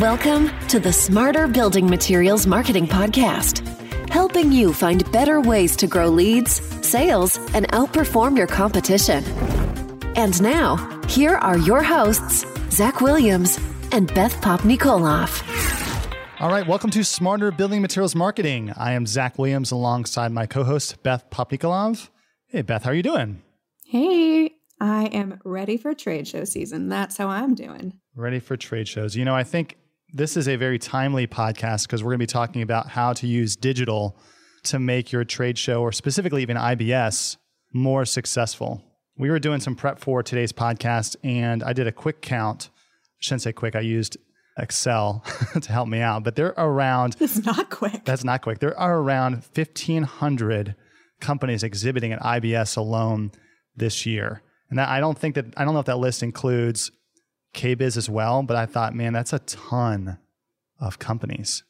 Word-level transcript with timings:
Welcome 0.00 0.50
to 0.68 0.78
the 0.78 0.92
Smarter 0.92 1.48
Building 1.48 1.88
Materials 1.88 2.46
Marketing 2.46 2.86
Podcast, 2.86 3.66
helping 4.10 4.52
you 4.52 4.74
find 4.74 5.10
better 5.10 5.40
ways 5.40 5.74
to 5.76 5.86
grow 5.86 6.10
leads, 6.10 6.60
sales, 6.86 7.38
and 7.54 7.66
outperform 7.68 8.36
your 8.36 8.46
competition. 8.46 9.24
And 10.14 10.38
now, 10.42 10.76
here 11.08 11.36
are 11.36 11.56
your 11.56 11.82
hosts, 11.82 12.44
Zach 12.70 13.00
Williams 13.00 13.58
and 13.90 14.12
Beth 14.12 14.34
Popnikolov. 14.42 15.42
All 16.40 16.50
right, 16.50 16.66
welcome 16.66 16.90
to 16.90 17.02
Smarter 17.02 17.50
Building 17.50 17.80
Materials 17.80 18.14
Marketing. 18.14 18.74
I 18.76 18.92
am 18.92 19.06
Zach 19.06 19.38
Williams 19.38 19.70
alongside 19.70 20.30
my 20.30 20.44
co-host 20.44 21.02
Beth 21.02 21.30
Popnikolov. 21.30 22.10
Hey 22.48 22.60
Beth, 22.60 22.82
how 22.82 22.90
are 22.90 22.94
you 22.94 23.02
doing? 23.02 23.40
Hey, 23.86 24.56
I 24.78 25.06
am 25.06 25.40
ready 25.42 25.78
for 25.78 25.94
trade 25.94 26.28
show 26.28 26.44
season. 26.44 26.90
That's 26.90 27.16
how 27.16 27.28
I'm 27.28 27.54
doing. 27.54 27.94
Ready 28.14 28.40
for 28.40 28.58
trade 28.58 28.88
shows. 28.88 29.16
You 29.16 29.24
know, 29.24 29.34
I 29.34 29.42
think 29.42 29.78
this 30.16 30.34
is 30.36 30.48
a 30.48 30.56
very 30.56 30.78
timely 30.78 31.26
podcast 31.26 31.82
because 31.82 32.02
we're 32.02 32.12
going 32.12 32.20
to 32.20 32.22
be 32.22 32.26
talking 32.26 32.62
about 32.62 32.88
how 32.88 33.12
to 33.12 33.26
use 33.26 33.54
digital 33.54 34.16
to 34.64 34.78
make 34.78 35.12
your 35.12 35.24
trade 35.24 35.58
show 35.58 35.82
or 35.82 35.92
specifically 35.92 36.40
even 36.40 36.56
IBS 36.56 37.36
more 37.74 38.06
successful. 38.06 38.82
We 39.18 39.30
were 39.30 39.38
doing 39.38 39.60
some 39.60 39.76
prep 39.76 39.98
for 39.98 40.22
today's 40.22 40.52
podcast 40.52 41.16
and 41.22 41.62
I 41.62 41.74
did 41.74 41.86
a 41.86 41.92
quick 41.92 42.22
count. 42.22 42.70
I 42.72 43.18
shouldn't 43.18 43.42
say 43.42 43.52
quick, 43.52 43.76
I 43.76 43.80
used 43.80 44.16
Excel 44.58 45.22
to 45.60 45.70
help 45.70 45.86
me 45.86 46.00
out, 46.00 46.24
but 46.24 46.34
they're 46.34 46.54
around. 46.56 47.16
It's 47.20 47.44
not 47.44 47.68
quick. 47.68 48.06
That's 48.06 48.24
not 48.24 48.40
quick. 48.40 48.58
There 48.58 48.78
are 48.78 48.98
around 48.98 49.44
1,500 49.54 50.74
companies 51.20 51.62
exhibiting 51.62 52.12
at 52.12 52.20
IBS 52.20 52.78
alone 52.78 53.32
this 53.76 54.06
year. 54.06 54.40
And 54.70 54.78
that, 54.78 54.88
I 54.88 54.98
don't 54.98 55.18
think 55.18 55.34
that, 55.34 55.44
I 55.58 55.66
don't 55.66 55.74
know 55.74 55.80
if 55.80 55.86
that 55.86 55.98
list 55.98 56.22
includes 56.22 56.90
KBIS 57.56 57.96
as 57.96 58.08
well, 58.08 58.42
but 58.42 58.56
I 58.56 58.66
thought, 58.66 58.94
man, 58.94 59.12
that's 59.12 59.32
a 59.32 59.40
ton 59.40 60.18
of 60.78 60.98
companies. 60.98 61.64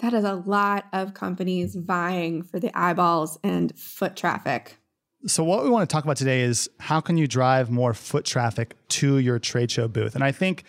That 0.00 0.12
is 0.14 0.24
a 0.24 0.34
lot 0.34 0.86
of 0.92 1.14
companies 1.14 1.74
vying 1.74 2.42
for 2.42 2.58
the 2.58 2.76
eyeballs 2.78 3.38
and 3.42 3.76
foot 3.78 4.16
traffic. 4.16 4.78
So 5.26 5.44
what 5.44 5.62
we 5.62 5.70
want 5.70 5.88
to 5.88 5.92
talk 5.92 6.04
about 6.04 6.16
today 6.16 6.40
is 6.40 6.70
how 6.78 7.00
can 7.00 7.18
you 7.18 7.26
drive 7.26 7.70
more 7.70 7.92
foot 7.92 8.24
traffic 8.24 8.74
to 8.88 9.18
your 9.18 9.38
trade 9.38 9.70
show 9.70 9.86
booth? 9.88 10.14
And 10.14 10.24
I 10.24 10.32
think 10.32 10.64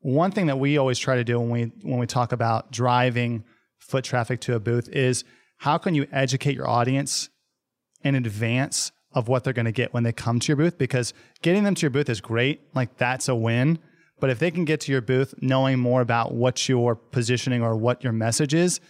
one 0.00 0.30
thing 0.30 0.46
that 0.46 0.60
we 0.60 0.78
always 0.78 0.98
try 1.00 1.16
to 1.16 1.24
do 1.24 1.40
when 1.40 1.50
we 1.50 1.62
when 1.82 1.98
we 1.98 2.06
talk 2.06 2.30
about 2.30 2.70
driving 2.70 3.44
foot 3.78 4.04
traffic 4.04 4.40
to 4.42 4.54
a 4.54 4.60
booth 4.60 4.88
is 4.90 5.24
how 5.58 5.78
can 5.78 5.96
you 5.96 6.06
educate 6.12 6.54
your 6.54 6.68
audience 6.68 7.28
in 8.02 8.14
advance 8.14 8.92
of 9.12 9.26
what 9.26 9.42
they're 9.42 9.52
going 9.52 9.66
to 9.66 9.72
get 9.72 9.92
when 9.92 10.04
they 10.04 10.12
come 10.12 10.38
to 10.38 10.48
your 10.48 10.56
booth 10.56 10.78
because 10.78 11.12
getting 11.42 11.64
them 11.64 11.74
to 11.74 11.82
your 11.82 11.90
booth 11.90 12.08
is 12.08 12.20
great 12.20 12.60
like 12.74 12.96
that's 12.98 13.28
a 13.28 13.34
win 13.34 13.78
but 14.20 14.30
if 14.30 14.38
they 14.38 14.50
can 14.50 14.64
get 14.64 14.80
to 14.80 14.92
your 14.92 15.00
booth 15.00 15.34
knowing 15.40 15.78
more 15.78 16.00
about 16.00 16.34
what 16.34 16.68
your 16.68 16.94
positioning 16.94 17.62
or 17.62 17.76
what 17.76 18.02
your 18.02 18.12
message 18.12 18.54
is 18.54 18.80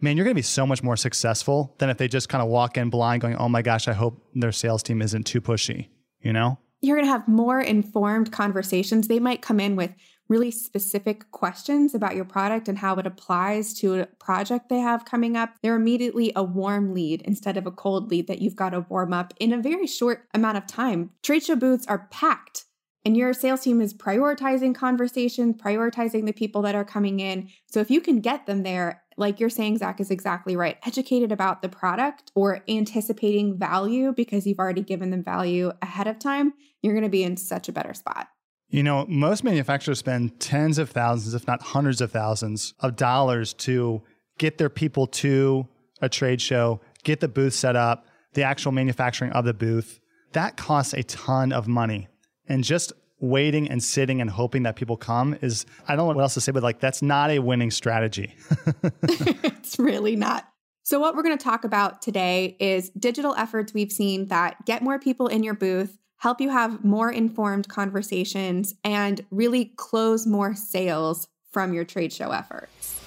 man 0.00 0.16
you're 0.16 0.24
going 0.24 0.34
to 0.34 0.38
be 0.38 0.42
so 0.42 0.66
much 0.66 0.82
more 0.82 0.96
successful 0.96 1.74
than 1.78 1.90
if 1.90 1.98
they 1.98 2.08
just 2.08 2.28
kind 2.28 2.42
of 2.42 2.48
walk 2.48 2.76
in 2.76 2.90
blind 2.90 3.22
going 3.22 3.36
oh 3.36 3.48
my 3.48 3.62
gosh 3.62 3.88
i 3.88 3.92
hope 3.92 4.22
their 4.34 4.52
sales 4.52 4.82
team 4.82 5.02
isn't 5.02 5.24
too 5.24 5.40
pushy 5.40 5.88
you 6.20 6.32
know 6.32 6.58
you're 6.82 6.96
going 6.96 7.06
to 7.06 7.12
have 7.12 7.28
more 7.28 7.60
informed 7.60 8.32
conversations 8.32 9.08
they 9.08 9.20
might 9.20 9.42
come 9.42 9.60
in 9.60 9.76
with 9.76 9.92
really 10.30 10.50
specific 10.52 11.30
questions 11.32 11.92
about 11.92 12.14
your 12.14 12.24
product 12.24 12.68
and 12.68 12.78
how 12.78 12.94
it 12.94 13.06
applies 13.06 13.74
to 13.74 14.00
a 14.00 14.06
project 14.06 14.68
they 14.68 14.78
have 14.78 15.04
coming 15.04 15.36
up, 15.36 15.56
they're 15.60 15.74
immediately 15.74 16.32
a 16.36 16.42
warm 16.42 16.94
lead 16.94 17.20
instead 17.22 17.56
of 17.56 17.66
a 17.66 17.70
cold 17.70 18.10
lead 18.10 18.28
that 18.28 18.40
you've 18.40 18.56
got 18.56 18.70
to 18.70 18.86
warm 18.88 19.12
up 19.12 19.34
in 19.40 19.52
a 19.52 19.60
very 19.60 19.88
short 19.88 20.28
amount 20.32 20.56
of 20.56 20.66
time. 20.68 21.10
Trade 21.22 21.42
show 21.42 21.56
booths 21.56 21.84
are 21.88 22.06
packed. 22.12 22.64
And 23.10 23.16
your 23.16 23.32
sales 23.32 23.62
team 23.62 23.80
is 23.80 23.92
prioritizing 23.92 24.72
conversations, 24.72 25.56
prioritizing 25.56 26.26
the 26.26 26.32
people 26.32 26.62
that 26.62 26.76
are 26.76 26.84
coming 26.84 27.18
in. 27.18 27.48
So 27.66 27.80
if 27.80 27.90
you 27.90 28.00
can 28.00 28.20
get 28.20 28.46
them 28.46 28.62
there, 28.62 29.02
like 29.16 29.40
you're 29.40 29.50
saying, 29.50 29.78
Zach 29.78 29.98
is 29.98 30.12
exactly 30.12 30.54
right, 30.54 30.78
educated 30.86 31.32
about 31.32 31.60
the 31.60 31.68
product 31.68 32.30
or 32.36 32.62
anticipating 32.68 33.58
value 33.58 34.12
because 34.12 34.46
you've 34.46 34.60
already 34.60 34.82
given 34.82 35.10
them 35.10 35.24
value 35.24 35.72
ahead 35.82 36.06
of 36.06 36.20
time, 36.20 36.54
you're 36.82 36.94
going 36.94 37.02
to 37.02 37.10
be 37.10 37.24
in 37.24 37.36
such 37.36 37.68
a 37.68 37.72
better 37.72 37.94
spot. 37.94 38.28
You 38.68 38.84
know, 38.84 39.04
most 39.08 39.42
manufacturers 39.42 39.98
spend 39.98 40.38
tens 40.38 40.78
of 40.78 40.90
thousands, 40.90 41.34
if 41.34 41.48
not 41.48 41.60
hundreds 41.62 42.00
of 42.00 42.12
thousands 42.12 42.74
of 42.78 42.94
dollars 42.94 43.54
to 43.54 44.04
get 44.38 44.58
their 44.58 44.70
people 44.70 45.08
to 45.08 45.66
a 46.00 46.08
trade 46.08 46.40
show, 46.40 46.80
get 47.02 47.18
the 47.18 47.26
booth 47.26 47.54
set 47.54 47.74
up, 47.74 48.06
the 48.34 48.44
actual 48.44 48.70
manufacturing 48.70 49.32
of 49.32 49.44
the 49.44 49.52
booth. 49.52 49.98
That 50.30 50.56
costs 50.56 50.92
a 50.92 51.02
ton 51.02 51.50
of 51.50 51.66
money. 51.66 52.06
And 52.50 52.64
just 52.64 52.92
waiting 53.20 53.68
and 53.68 53.82
sitting 53.82 54.20
and 54.20 54.30
hoping 54.30 54.64
that 54.64 54.76
people 54.76 54.96
come 54.96 55.36
is, 55.42 55.66
I 55.86 55.96
don't 55.96 56.08
know 56.08 56.14
what 56.14 56.22
else 56.22 56.34
to 56.34 56.40
say, 56.40 56.52
but 56.52 56.62
like, 56.62 56.80
that's 56.80 57.02
not 57.02 57.30
a 57.30 57.38
winning 57.38 57.70
strategy. 57.70 58.34
it's 59.02 59.78
really 59.78 60.16
not. 60.16 60.48
So, 60.82 60.98
what 60.98 61.14
we're 61.14 61.22
going 61.22 61.36
to 61.36 61.44
talk 61.44 61.64
about 61.64 62.02
today 62.02 62.56
is 62.58 62.90
digital 62.90 63.34
efforts 63.34 63.74
we've 63.74 63.92
seen 63.92 64.28
that 64.28 64.64
get 64.64 64.82
more 64.82 64.98
people 64.98 65.28
in 65.28 65.42
your 65.42 65.54
booth 65.54 65.98
help 66.20 66.38
you 66.40 66.50
have 66.50 66.84
more 66.84 67.10
informed 67.10 67.66
conversations, 67.68 68.74
and 68.84 69.24
really 69.30 69.72
close 69.76 70.26
more 70.26 70.54
sales 70.54 71.28
from 71.50 71.72
your 71.72 71.84
trade 71.84 72.12
show 72.12 72.30
efforts. 72.30 73.00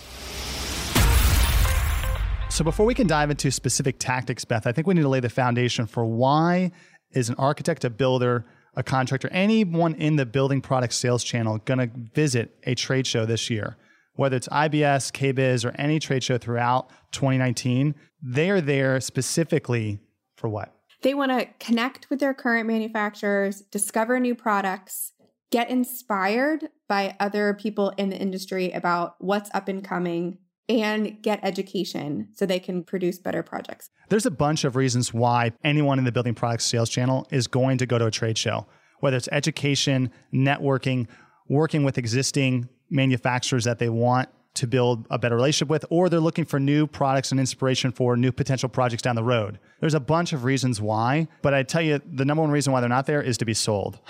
So, 2.50 2.63
before 2.63 2.85
we 2.85 2.94
can 2.94 3.07
dive 3.07 3.30
into 3.30 3.50
specific 3.51 3.97
tactics, 4.00 4.45
Beth, 4.45 4.68
I 4.68 4.72
think 4.72 4.85
we 4.88 4.94
need 4.94 5.01
to 5.01 5.09
lay 5.09 5.19
the 5.19 5.30
foundation 5.30 5.88
for 5.88 6.06
why 6.06 6.72
is 7.12 7.30
an 7.30 7.35
architect, 7.38 7.85
a 7.85 7.90
builder, 7.90 8.45
a 8.75 8.84
contractor, 8.84 9.29
anyone 9.31 9.95
in 9.95 10.16
the 10.16 10.25
building 10.25 10.61
product 10.61 10.94
sales 10.94 11.23
channel 11.23 11.59
going 11.59 11.79
to 11.79 11.89
visit 12.13 12.56
a 12.63 12.75
trade 12.75 13.07
show 13.07 13.25
this 13.25 13.50
year? 13.50 13.78
Whether 14.16 14.38
it's 14.38 14.47
IBS, 14.47 15.11
KBIS, 15.11 15.66
or 15.66 15.73
any 15.79 16.00
trade 16.00 16.23
show 16.23 16.38
throughout 16.38 16.89
2019, 17.13 17.95
they 18.22 18.50
are 18.50 18.62
there 18.62 19.00
specifically 19.01 20.00
for 20.38 20.50
what? 20.50 20.75
They 21.01 21.13
want 21.13 21.31
to 21.31 21.47
connect 21.59 22.09
with 22.09 22.19
their 22.19 22.33
current 22.33 22.67
manufacturers, 22.67 23.62
discover 23.62 24.19
new 24.19 24.35
products, 24.35 25.13
get 25.51 25.69
inspired 25.69 26.69
by 26.88 27.16
other 27.19 27.53
people 27.53 27.89
in 27.97 28.09
the 28.09 28.17
industry 28.17 28.72
about 28.72 29.16
what's 29.19 29.50
up 29.53 29.67
and 29.67 29.83
coming, 29.83 30.38
and 30.69 31.22
get 31.22 31.40
education 31.44 32.29
so 32.34 32.46
they 32.46 32.59
can 32.59 32.84
produce 32.84 33.19
better 33.19 33.44
projects. 33.44 33.90
There's 34.09 34.25
a 34.25 34.31
bunch 34.31 34.63
of 34.63 34.75
reasons 34.75 35.13
why 35.13 35.51
anyone 35.63 36.00
in 36.00 36.06
the 36.06 36.12
building 36.12 36.35
products 36.35 36.66
sales 36.66 36.90
channel 36.90 37.28
is 37.31 37.47
going 37.47 37.78
to 37.79 37.85
go 37.85 37.97
to 37.97 38.06
a 38.06 38.12
trade 38.12 38.38
show, 38.38 38.66
whether 39.00 39.18
it's 39.18 39.29
education, 39.31 40.12
networking, 40.34 41.07
working 41.50 41.84
with 41.84 41.97
existing 41.97 42.69
manufacturers 42.90 43.63
that 43.66 43.79
they 43.79 43.90
want 43.90 44.29
to 44.53 44.68
build 44.68 45.07
a 45.09 45.18
better 45.18 45.35
relationship 45.35 45.68
with, 45.68 45.84
or 45.90 46.09
they're 46.09 46.19
looking 46.19 46.46
for 46.46 46.59
new 46.59 46.85
products 46.85 47.31
and 47.31 47.40
inspiration 47.40 47.91
for 47.91 48.16
new 48.16 48.31
potential 48.31 48.69
projects 48.69 49.01
down 49.01 49.16
the 49.16 49.24
road. 49.24 49.59
There's 49.80 49.95
a 49.95 50.00
bunch 50.00 50.31
of 50.31 50.44
reasons 50.44 50.80
why, 50.80 51.28
but 51.41 51.56
I 51.56 51.63
tell 51.63 51.81
you, 51.81 52.00
the 52.06 52.24
number 52.24 52.41
one 52.41 52.51
reason 52.51 52.72
why 52.72 52.80
they're 52.80 52.90
not 52.90 53.07
there 53.07 53.22
is 53.22 53.38
to 53.40 53.45
be 53.45 53.56
sold. 53.56 54.00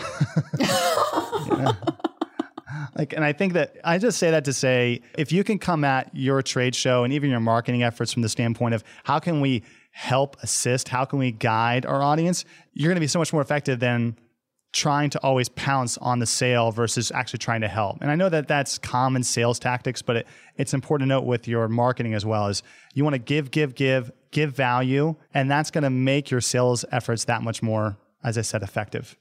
Like, 2.95 3.13
and 3.13 3.23
I 3.23 3.33
think 3.33 3.53
that 3.53 3.77
I 3.83 3.97
just 3.97 4.17
say 4.17 4.31
that 4.31 4.45
to 4.45 4.53
say, 4.53 5.01
if 5.17 5.31
you 5.31 5.43
can 5.43 5.59
come 5.59 5.83
at 5.83 6.09
your 6.13 6.41
trade 6.41 6.75
show 6.75 7.03
and 7.03 7.13
even 7.13 7.29
your 7.29 7.39
marketing 7.39 7.83
efforts 7.83 8.13
from 8.13 8.21
the 8.21 8.29
standpoint 8.29 8.73
of 8.73 8.83
how 9.03 9.19
can 9.19 9.41
we 9.41 9.63
help 9.91 10.37
assist, 10.41 10.89
how 10.89 11.05
can 11.05 11.19
we 11.19 11.31
guide 11.31 11.85
our 11.85 12.01
audience, 12.01 12.45
you're 12.73 12.89
going 12.89 12.95
to 12.95 13.01
be 13.01 13.07
so 13.07 13.19
much 13.19 13.31
more 13.31 13.41
effective 13.41 13.79
than 13.79 14.17
trying 14.73 15.11
to 15.11 15.19
always 15.21 15.49
pounce 15.49 15.99
on 15.99 16.17
the 16.17 16.25
sale 16.25 16.71
versus 16.71 17.11
actually 17.11 17.37
trying 17.37 17.61
to 17.61 17.67
help. 17.67 17.99
And 18.01 18.09
I 18.09 18.15
know 18.15 18.27
that 18.29 18.47
that's 18.47 18.79
common 18.79 19.21
sales 19.23 19.59
tactics, 19.59 20.01
but 20.01 20.15
it, 20.17 20.27
it's 20.57 20.73
important 20.73 21.07
to 21.07 21.09
note 21.09 21.25
with 21.25 21.47
your 21.47 21.67
marketing 21.67 22.15
as 22.15 22.25
well 22.25 22.47
is 22.47 22.63
you 22.95 23.03
want 23.03 23.13
to 23.13 23.19
give, 23.19 23.51
give, 23.51 23.75
give, 23.75 24.11
give 24.31 24.55
value, 24.55 25.15
and 25.33 25.49
that's 25.49 25.69
going 25.69 25.83
to 25.83 25.91
make 25.91 26.31
your 26.31 26.41
sales 26.41 26.83
efforts 26.91 27.25
that 27.25 27.43
much 27.43 27.61
more, 27.61 27.97
as 28.23 28.35
I 28.35 28.41
said, 28.41 28.63
effective. 28.63 29.15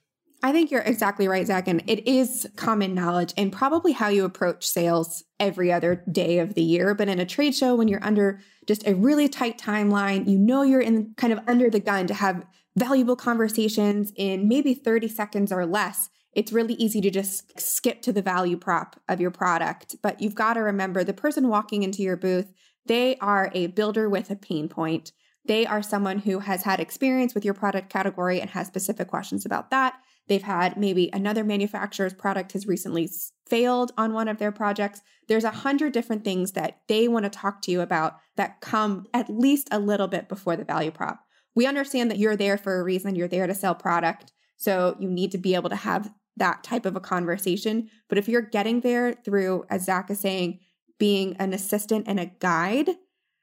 I 0.45 0.51
think 0.51 0.71
you're 0.71 0.83
exactly 0.83 1.29
right, 1.29 1.47
Zach. 1.47 1.69
And 1.69 1.83
it 1.87 2.09
is 2.09 2.49
common 2.57 2.95
knowledge 2.95 3.33
and 3.37 3.53
probably 3.53 3.93
how 3.93 4.09
you 4.09 4.25
approach 4.25 4.67
sales 4.67 5.23
every 5.39 5.73
other 5.73 6.03
day 6.11 6.41
of 6.41 6.55
the 6.55 6.63
year. 6.63 6.95
But 6.95 7.09
in 7.09 7.21
a 7.21 7.27
trade 7.27 7.55
show, 7.55 7.77
when 7.77 7.87
you're 7.87 8.05
under 8.05 8.41
just 8.67 8.87
a 8.87 8.95
really 8.95 9.29
tight 9.29 9.57
timeline, 9.57 10.29
you 10.29 10.39
know 10.39 10.63
you're 10.63 10.81
in 10.81 11.15
kind 11.17 11.33
of 11.33 11.41
under 11.47 11.71
the 11.71 11.79
gun 11.79 12.09
to 12.09 12.15
have 12.15 12.45
valuable 12.77 13.15
conversations 13.17 14.13
in 14.17 14.49
maybe 14.49 14.75
30 14.75 15.07
seconds 15.09 15.53
or 15.53 15.65
less, 15.65 16.09
it's 16.33 16.53
really 16.53 16.75
easy 16.75 17.01
to 17.03 17.11
just 17.11 17.61
skip 17.61 18.03
to 18.03 18.13
the 18.13 18.23
value 18.23 18.57
prop 18.57 18.99
of 19.09 19.21
your 19.21 19.31
product. 19.31 19.97
But 20.03 20.21
you've 20.21 20.35
got 20.35 20.55
to 20.55 20.61
remember 20.61 21.05
the 21.05 21.13
person 21.13 21.49
walking 21.49 21.83
into 21.83 22.03
your 22.03 22.17
booth, 22.17 22.53
they 22.87 23.17
are 23.17 23.51
a 23.55 23.69
builder 23.69 24.09
with 24.09 24.31
a 24.31 24.37
pain 24.37 24.69
point. 24.69 25.13
They 25.45 25.67
are 25.67 25.83
someone 25.83 26.21
who 26.21 26.41
has 26.41 26.63
had 26.63 26.81
experience 26.81 27.35
with 27.35 27.45
your 27.45 27.55
product 27.55 27.91
category 27.91 28.41
and 28.41 28.51
has 28.51 28.67
specific 28.67 29.09
questions 29.09 29.45
about 29.45 29.71
that. 29.71 29.95
They've 30.29 30.43
had 30.43 30.77
maybe 30.77 31.11
another 31.13 31.45
manufacturer's 31.45 32.15
product 32.15 32.53
has 32.53 32.67
recently 32.67 33.11
failed 33.47 33.93
on 33.99 34.13
one 34.13 34.29
of 34.29 34.39
their 34.39 34.53
projects. 34.53 35.03
There's 35.29 35.45
a 35.45 35.51
hundred 35.51 35.93
different 35.93 36.25
things 36.25 36.53
that 36.53 36.81
they 36.89 37.09
want 37.09 37.25
to 37.25 37.31
talk 37.31 37.63
to 37.63 37.71
you 37.71 37.81
about 37.81 38.17
that 38.37 38.61
come 38.61 39.07
at 39.13 39.29
least 39.29 39.69
a 39.71 39.79
little 39.79 40.09
bit 40.09 40.29
before 40.29 40.57
the 40.57 40.65
value 40.65 40.91
prop 40.91 41.21
we 41.55 41.67
understand 41.67 42.11
that 42.11 42.19
you're 42.19 42.37
there 42.37 42.57
for 42.57 42.81
a 42.81 42.85
reason. 42.85 43.15
You're 43.15 43.29
there 43.29 43.47
to 43.47 43.55
sell 43.55 43.75
product. 43.75 44.33
So 44.57 44.97
you 44.99 45.11
need 45.11 45.33
to 45.33 45.39
be 45.39 45.55
able 45.55 45.71
to 45.71 45.77
have 45.77 46.13
that 46.37 46.65
type 46.65 46.87
of 46.87 46.97
a 46.97 47.01
conversation. 47.01 47.91
But 48.09 48.19
if 48.19 48.29
you're 48.29 48.43
getting 48.43 48.81
there 48.81 49.13
through, 49.13 49.65
as 49.69 49.85
Zach 49.85 50.11
is 50.11 50.21
saying, 50.21 50.61
being 50.99 51.37
an 51.39 51.53
assistant 51.53 52.07
and 52.09 52.19
a 52.19 52.27
guide 52.27 52.91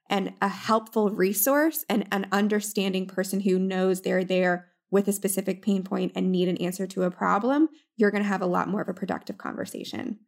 and 0.09 0.33
a 0.41 0.47
helpful 0.47 1.09
resource 1.09 1.85
and 1.87 2.07
an 2.11 2.27
understanding 2.31 3.05
person 3.05 3.41
who 3.41 3.59
knows 3.59 4.01
they're 4.01 4.23
there 4.23 4.69
with 4.91 5.07
a 5.07 5.13
specific 5.13 5.62
pain 5.62 5.83
point 5.83 6.12
and 6.15 6.31
need 6.31 6.47
an 6.47 6.57
answer 6.57 6.88
to 6.88 7.03
a 7.03 7.12
problem, 7.12 7.69
you're 7.95 8.12
going 8.12 8.24
to 8.24 8.27
have 8.30 8.41
a 8.41 8.45
lot 8.47 8.68
more 8.68 8.81
of 8.81 8.89
a 8.89 8.94
productive 8.94 9.38
conversation. 9.38 10.19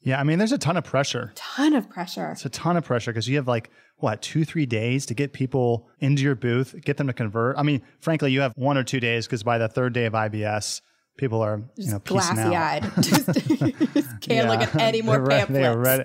Yeah, 0.00 0.20
I 0.20 0.24
mean, 0.24 0.38
there's 0.38 0.52
a 0.52 0.58
ton 0.58 0.76
of 0.76 0.84
pressure. 0.84 1.32
Ton 1.34 1.74
of 1.74 1.88
pressure. 1.88 2.30
It's 2.32 2.44
a 2.44 2.50
ton 2.50 2.76
of 2.76 2.84
pressure 2.84 3.10
because 3.10 3.26
you 3.28 3.36
have 3.36 3.48
like 3.48 3.70
what 3.96 4.20
two, 4.20 4.44
three 4.44 4.66
days 4.66 5.06
to 5.06 5.14
get 5.14 5.32
people 5.32 5.88
into 5.98 6.22
your 6.22 6.34
booth, 6.34 6.74
get 6.84 6.98
them 6.98 7.06
to 7.06 7.12
convert. 7.14 7.56
I 7.56 7.62
mean, 7.62 7.80
frankly, 8.00 8.30
you 8.30 8.40
have 8.42 8.52
one 8.56 8.76
or 8.76 8.84
two 8.84 9.00
days 9.00 9.26
because 9.26 9.42
by 9.42 9.56
the 9.56 9.66
third 9.68 9.94
day 9.94 10.04
of 10.04 10.12
IBS, 10.12 10.82
people 11.16 11.40
are 11.40 11.62
just 11.76 11.88
you 11.88 11.92
know 11.94 12.00
glassy 12.00 12.54
eyed. 12.54 12.82
just, 13.00 13.26
just 13.94 14.20
can't 14.20 14.24
Yeah. 14.28 14.50
look 14.50 14.60
at 14.60 14.76
any 14.76 15.00
more 15.00 15.18
re- 15.22 15.38
pamphlets. 15.38 15.52
They 15.52 15.64
are 15.64 15.78
ready. 15.78 16.04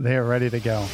they 0.00 0.16
are 0.16 0.24
ready 0.24 0.50
to 0.50 0.58
go. 0.58 0.84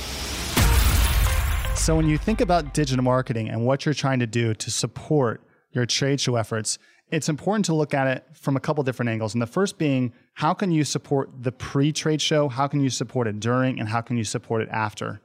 So 1.76 1.96
when 1.96 2.06
you 2.08 2.18
think 2.18 2.42
about 2.42 2.74
digital 2.74 3.02
marketing 3.02 3.48
and 3.48 3.64
what 3.64 3.86
you're 3.86 3.94
trying 3.94 4.18
to 4.18 4.26
do 4.26 4.52
to 4.52 4.70
support 4.70 5.42
your 5.72 5.86
trade 5.86 6.20
show 6.20 6.36
efforts, 6.36 6.78
it's 7.10 7.28
important 7.28 7.64
to 7.66 7.74
look 7.74 7.92
at 7.92 8.06
it 8.06 8.24
from 8.34 8.56
a 8.56 8.60
couple 8.60 8.84
different 8.84 9.08
angles. 9.08 9.34
And 9.34 9.42
the 9.42 9.46
first 9.46 9.78
being, 9.78 10.12
how 10.34 10.54
can 10.54 10.70
you 10.70 10.84
support 10.84 11.30
the 11.42 11.52
pre-trade 11.52 12.22
show? 12.22 12.48
How 12.48 12.68
can 12.68 12.80
you 12.80 12.90
support 12.90 13.26
it 13.26 13.40
during? 13.40 13.80
And 13.80 13.88
how 13.88 14.00
can 14.00 14.16
you 14.16 14.24
support 14.24 14.62
it 14.62 14.68
after? 14.70 15.20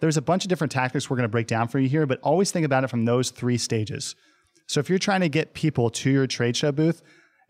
There's 0.00 0.16
a 0.16 0.22
bunch 0.22 0.44
of 0.44 0.48
different 0.48 0.72
tactics 0.72 1.08
we're 1.08 1.16
going 1.16 1.28
to 1.28 1.28
break 1.28 1.46
down 1.46 1.68
for 1.68 1.78
you 1.78 1.88
here, 1.88 2.06
but 2.06 2.20
always 2.22 2.50
think 2.50 2.66
about 2.66 2.84
it 2.84 2.90
from 2.90 3.04
those 3.04 3.30
three 3.30 3.58
stages. 3.58 4.16
So 4.66 4.80
if 4.80 4.88
you're 4.88 4.98
trying 4.98 5.20
to 5.20 5.28
get 5.28 5.54
people 5.54 5.90
to 5.90 6.10
your 6.10 6.26
trade 6.26 6.56
show 6.56 6.72
booth, 6.72 7.02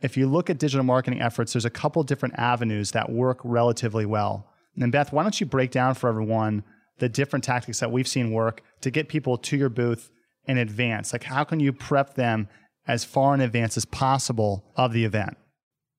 if 0.02 0.16
you 0.16 0.26
look 0.26 0.50
at 0.50 0.58
digital 0.58 0.84
marketing 0.84 1.20
efforts, 1.20 1.52
there's 1.52 1.64
a 1.64 1.70
couple 1.70 2.02
different 2.02 2.34
avenues 2.38 2.90
that 2.92 3.10
work 3.10 3.38
relatively 3.44 4.06
well. 4.06 4.46
And 4.78 4.90
Beth, 4.90 5.12
why 5.12 5.22
don't 5.22 5.38
you 5.40 5.46
break 5.46 5.70
down 5.70 5.94
for 5.94 6.08
everyone 6.08 6.64
the 6.98 7.08
different 7.08 7.44
tactics 7.44 7.80
that 7.80 7.92
we've 7.92 8.08
seen 8.08 8.30
work 8.30 8.62
to 8.80 8.90
get 8.90 9.08
people 9.08 9.36
to 9.38 9.56
your 9.56 9.68
booth 9.68 10.10
in 10.50 10.58
advance? 10.58 11.12
Like 11.12 11.24
how 11.24 11.44
can 11.44 11.60
you 11.60 11.72
prep 11.72 12.14
them 12.14 12.48
as 12.86 13.04
far 13.04 13.34
in 13.34 13.40
advance 13.40 13.76
as 13.76 13.84
possible 13.84 14.64
of 14.76 14.92
the 14.92 15.04
event? 15.04 15.36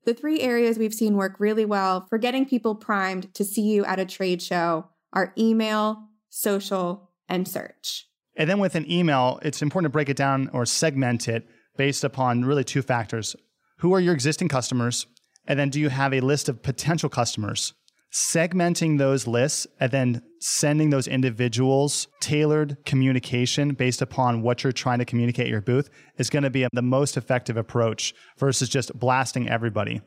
The 0.03 0.13
three 0.13 0.41
areas 0.41 0.77
we've 0.77 0.93
seen 0.93 1.15
work 1.15 1.39
really 1.39 1.65
well 1.65 2.05
for 2.09 2.17
getting 2.17 2.45
people 2.45 2.75
primed 2.75 3.33
to 3.35 3.45
see 3.45 3.61
you 3.61 3.85
at 3.85 3.99
a 3.99 4.05
trade 4.05 4.41
show 4.41 4.87
are 5.13 5.33
email, 5.37 6.07
social, 6.29 7.11
and 7.29 7.47
search. 7.47 8.07
And 8.35 8.49
then 8.49 8.59
with 8.59 8.75
an 8.75 8.89
email, 8.91 9.39
it's 9.43 9.61
important 9.61 9.91
to 9.91 9.93
break 9.93 10.09
it 10.09 10.17
down 10.17 10.49
or 10.53 10.65
segment 10.65 11.27
it 11.27 11.47
based 11.77 12.03
upon 12.03 12.45
really 12.45 12.63
two 12.63 12.81
factors. 12.81 13.35
Who 13.79 13.93
are 13.93 13.99
your 13.99 14.13
existing 14.13 14.47
customers? 14.47 15.05
And 15.45 15.59
then 15.59 15.69
do 15.69 15.79
you 15.79 15.89
have 15.89 16.13
a 16.13 16.21
list 16.21 16.49
of 16.49 16.61
potential 16.63 17.09
customers? 17.09 17.73
Segmenting 18.11 18.97
those 18.97 19.25
lists 19.25 19.67
and 19.79 19.89
then 19.89 20.21
sending 20.41 20.89
those 20.89 21.07
individuals 21.07 22.09
tailored 22.19 22.75
communication 22.85 23.73
based 23.73 24.01
upon 24.01 24.41
what 24.41 24.63
you're 24.63 24.73
trying 24.73 24.99
to 24.99 25.05
communicate 25.05 25.45
at 25.45 25.49
your 25.49 25.61
booth 25.61 25.89
is 26.17 26.29
going 26.29 26.43
to 26.43 26.49
be 26.49 26.67
the 26.73 26.81
most 26.81 27.15
effective 27.15 27.55
approach 27.55 28.13
versus 28.37 28.67
just 28.67 28.93
blasting 28.99 29.47
everybody. 29.47 30.01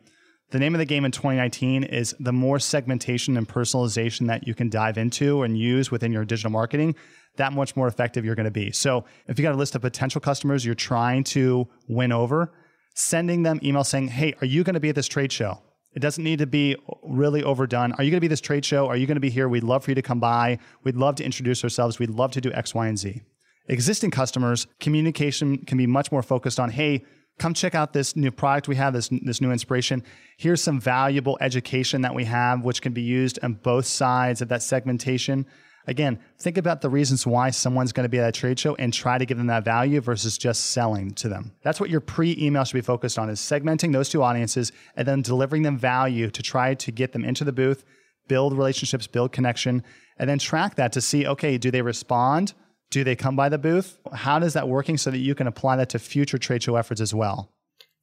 The 0.50 0.58
name 0.58 0.74
of 0.74 0.80
the 0.80 0.84
game 0.84 1.06
in 1.06 1.12
2019 1.12 1.84
is 1.84 2.14
the 2.20 2.32
more 2.32 2.58
segmentation 2.58 3.38
and 3.38 3.48
personalization 3.48 4.26
that 4.26 4.46
you 4.46 4.54
can 4.54 4.68
dive 4.68 4.98
into 4.98 5.42
and 5.42 5.56
use 5.56 5.90
within 5.90 6.12
your 6.12 6.26
digital 6.26 6.50
marketing, 6.50 6.96
that 7.36 7.54
much 7.54 7.74
more 7.74 7.88
effective 7.88 8.22
you're 8.22 8.34
going 8.34 8.44
to 8.44 8.50
be. 8.50 8.70
So, 8.70 9.06
if 9.28 9.38
you 9.38 9.42
got 9.42 9.54
a 9.54 9.58
list 9.58 9.74
of 9.76 9.80
potential 9.80 10.20
customers 10.20 10.62
you're 10.62 10.74
trying 10.74 11.24
to 11.24 11.66
win 11.88 12.12
over, 12.12 12.52
sending 12.94 13.44
them 13.44 13.58
email 13.62 13.82
saying, 13.82 14.08
"Hey, 14.08 14.34
are 14.42 14.46
you 14.46 14.62
going 14.62 14.74
to 14.74 14.80
be 14.80 14.90
at 14.90 14.94
this 14.94 15.08
trade 15.08 15.32
show?" 15.32 15.62
It 15.94 16.00
doesn't 16.00 16.22
need 16.22 16.40
to 16.40 16.46
be 16.46 16.76
really 17.02 17.42
overdone. 17.42 17.92
Are 17.92 18.02
you 18.02 18.10
going 18.10 18.18
to 18.18 18.24
be 18.24 18.28
this 18.28 18.40
trade 18.40 18.64
show? 18.64 18.88
Are 18.88 18.96
you 18.96 19.06
going 19.06 19.16
to 19.16 19.20
be 19.20 19.30
here? 19.30 19.48
We'd 19.48 19.62
love 19.62 19.84
for 19.84 19.92
you 19.92 19.94
to 19.94 20.02
come 20.02 20.20
by. 20.20 20.58
We'd 20.82 20.96
love 20.96 21.14
to 21.16 21.24
introduce 21.24 21.62
ourselves. 21.62 21.98
We'd 21.98 22.10
love 22.10 22.32
to 22.32 22.40
do 22.40 22.52
X, 22.52 22.74
Y, 22.74 22.86
and 22.86 22.98
Z. 22.98 23.22
Existing 23.68 24.10
customers, 24.10 24.66
communication 24.80 25.58
can 25.58 25.78
be 25.78 25.86
much 25.86 26.12
more 26.12 26.22
focused 26.22 26.60
on, 26.60 26.70
hey, 26.70 27.04
come 27.38 27.54
check 27.54 27.74
out 27.74 27.92
this 27.92 28.14
new 28.14 28.30
product 28.30 28.68
we 28.68 28.76
have, 28.76 28.92
this, 28.92 29.08
this 29.22 29.40
new 29.40 29.50
inspiration. 29.50 30.02
Here's 30.36 30.62
some 30.62 30.80
valuable 30.80 31.38
education 31.40 32.02
that 32.02 32.14
we 32.14 32.24
have, 32.24 32.62
which 32.62 32.82
can 32.82 32.92
be 32.92 33.02
used 33.02 33.38
on 33.42 33.54
both 33.54 33.86
sides 33.86 34.42
of 34.42 34.48
that 34.48 34.62
segmentation. 34.62 35.46
Again, 35.86 36.18
think 36.38 36.56
about 36.56 36.80
the 36.80 36.88
reasons 36.88 37.26
why 37.26 37.50
someone's 37.50 37.92
going 37.92 38.04
to 38.04 38.08
be 38.08 38.18
at 38.18 38.28
a 38.28 38.32
trade 38.32 38.58
show 38.58 38.74
and 38.76 38.92
try 38.92 39.18
to 39.18 39.26
give 39.26 39.36
them 39.36 39.48
that 39.48 39.64
value 39.64 40.00
versus 40.00 40.38
just 40.38 40.70
selling 40.70 41.12
to 41.12 41.28
them. 41.28 41.52
That's 41.62 41.78
what 41.78 41.90
your 41.90 42.00
pre-email 42.00 42.64
should 42.64 42.74
be 42.74 42.80
focused 42.80 43.18
on 43.18 43.28
is 43.28 43.40
segmenting 43.40 43.92
those 43.92 44.08
two 44.08 44.22
audiences 44.22 44.72
and 44.96 45.06
then 45.06 45.20
delivering 45.20 45.62
them 45.62 45.76
value 45.76 46.30
to 46.30 46.42
try 46.42 46.74
to 46.74 46.90
get 46.90 47.12
them 47.12 47.24
into 47.24 47.44
the 47.44 47.52
booth, 47.52 47.84
build 48.28 48.56
relationships, 48.56 49.06
build 49.06 49.32
connection, 49.32 49.82
and 50.16 50.30
then 50.30 50.38
track 50.38 50.76
that 50.76 50.92
to 50.92 51.00
see, 51.00 51.26
okay, 51.26 51.58
do 51.58 51.70
they 51.70 51.82
respond? 51.82 52.54
Do 52.90 53.04
they 53.04 53.16
come 53.16 53.36
by 53.36 53.48
the 53.48 53.58
booth? 53.58 53.98
How 54.12 54.38
does 54.38 54.54
that 54.54 54.68
working 54.68 54.96
so 54.96 55.10
that 55.10 55.18
you 55.18 55.34
can 55.34 55.46
apply 55.46 55.76
that 55.76 55.90
to 55.90 55.98
future 55.98 56.38
trade 56.38 56.62
show 56.62 56.76
efforts 56.76 57.00
as 57.00 57.12
well? 57.12 57.50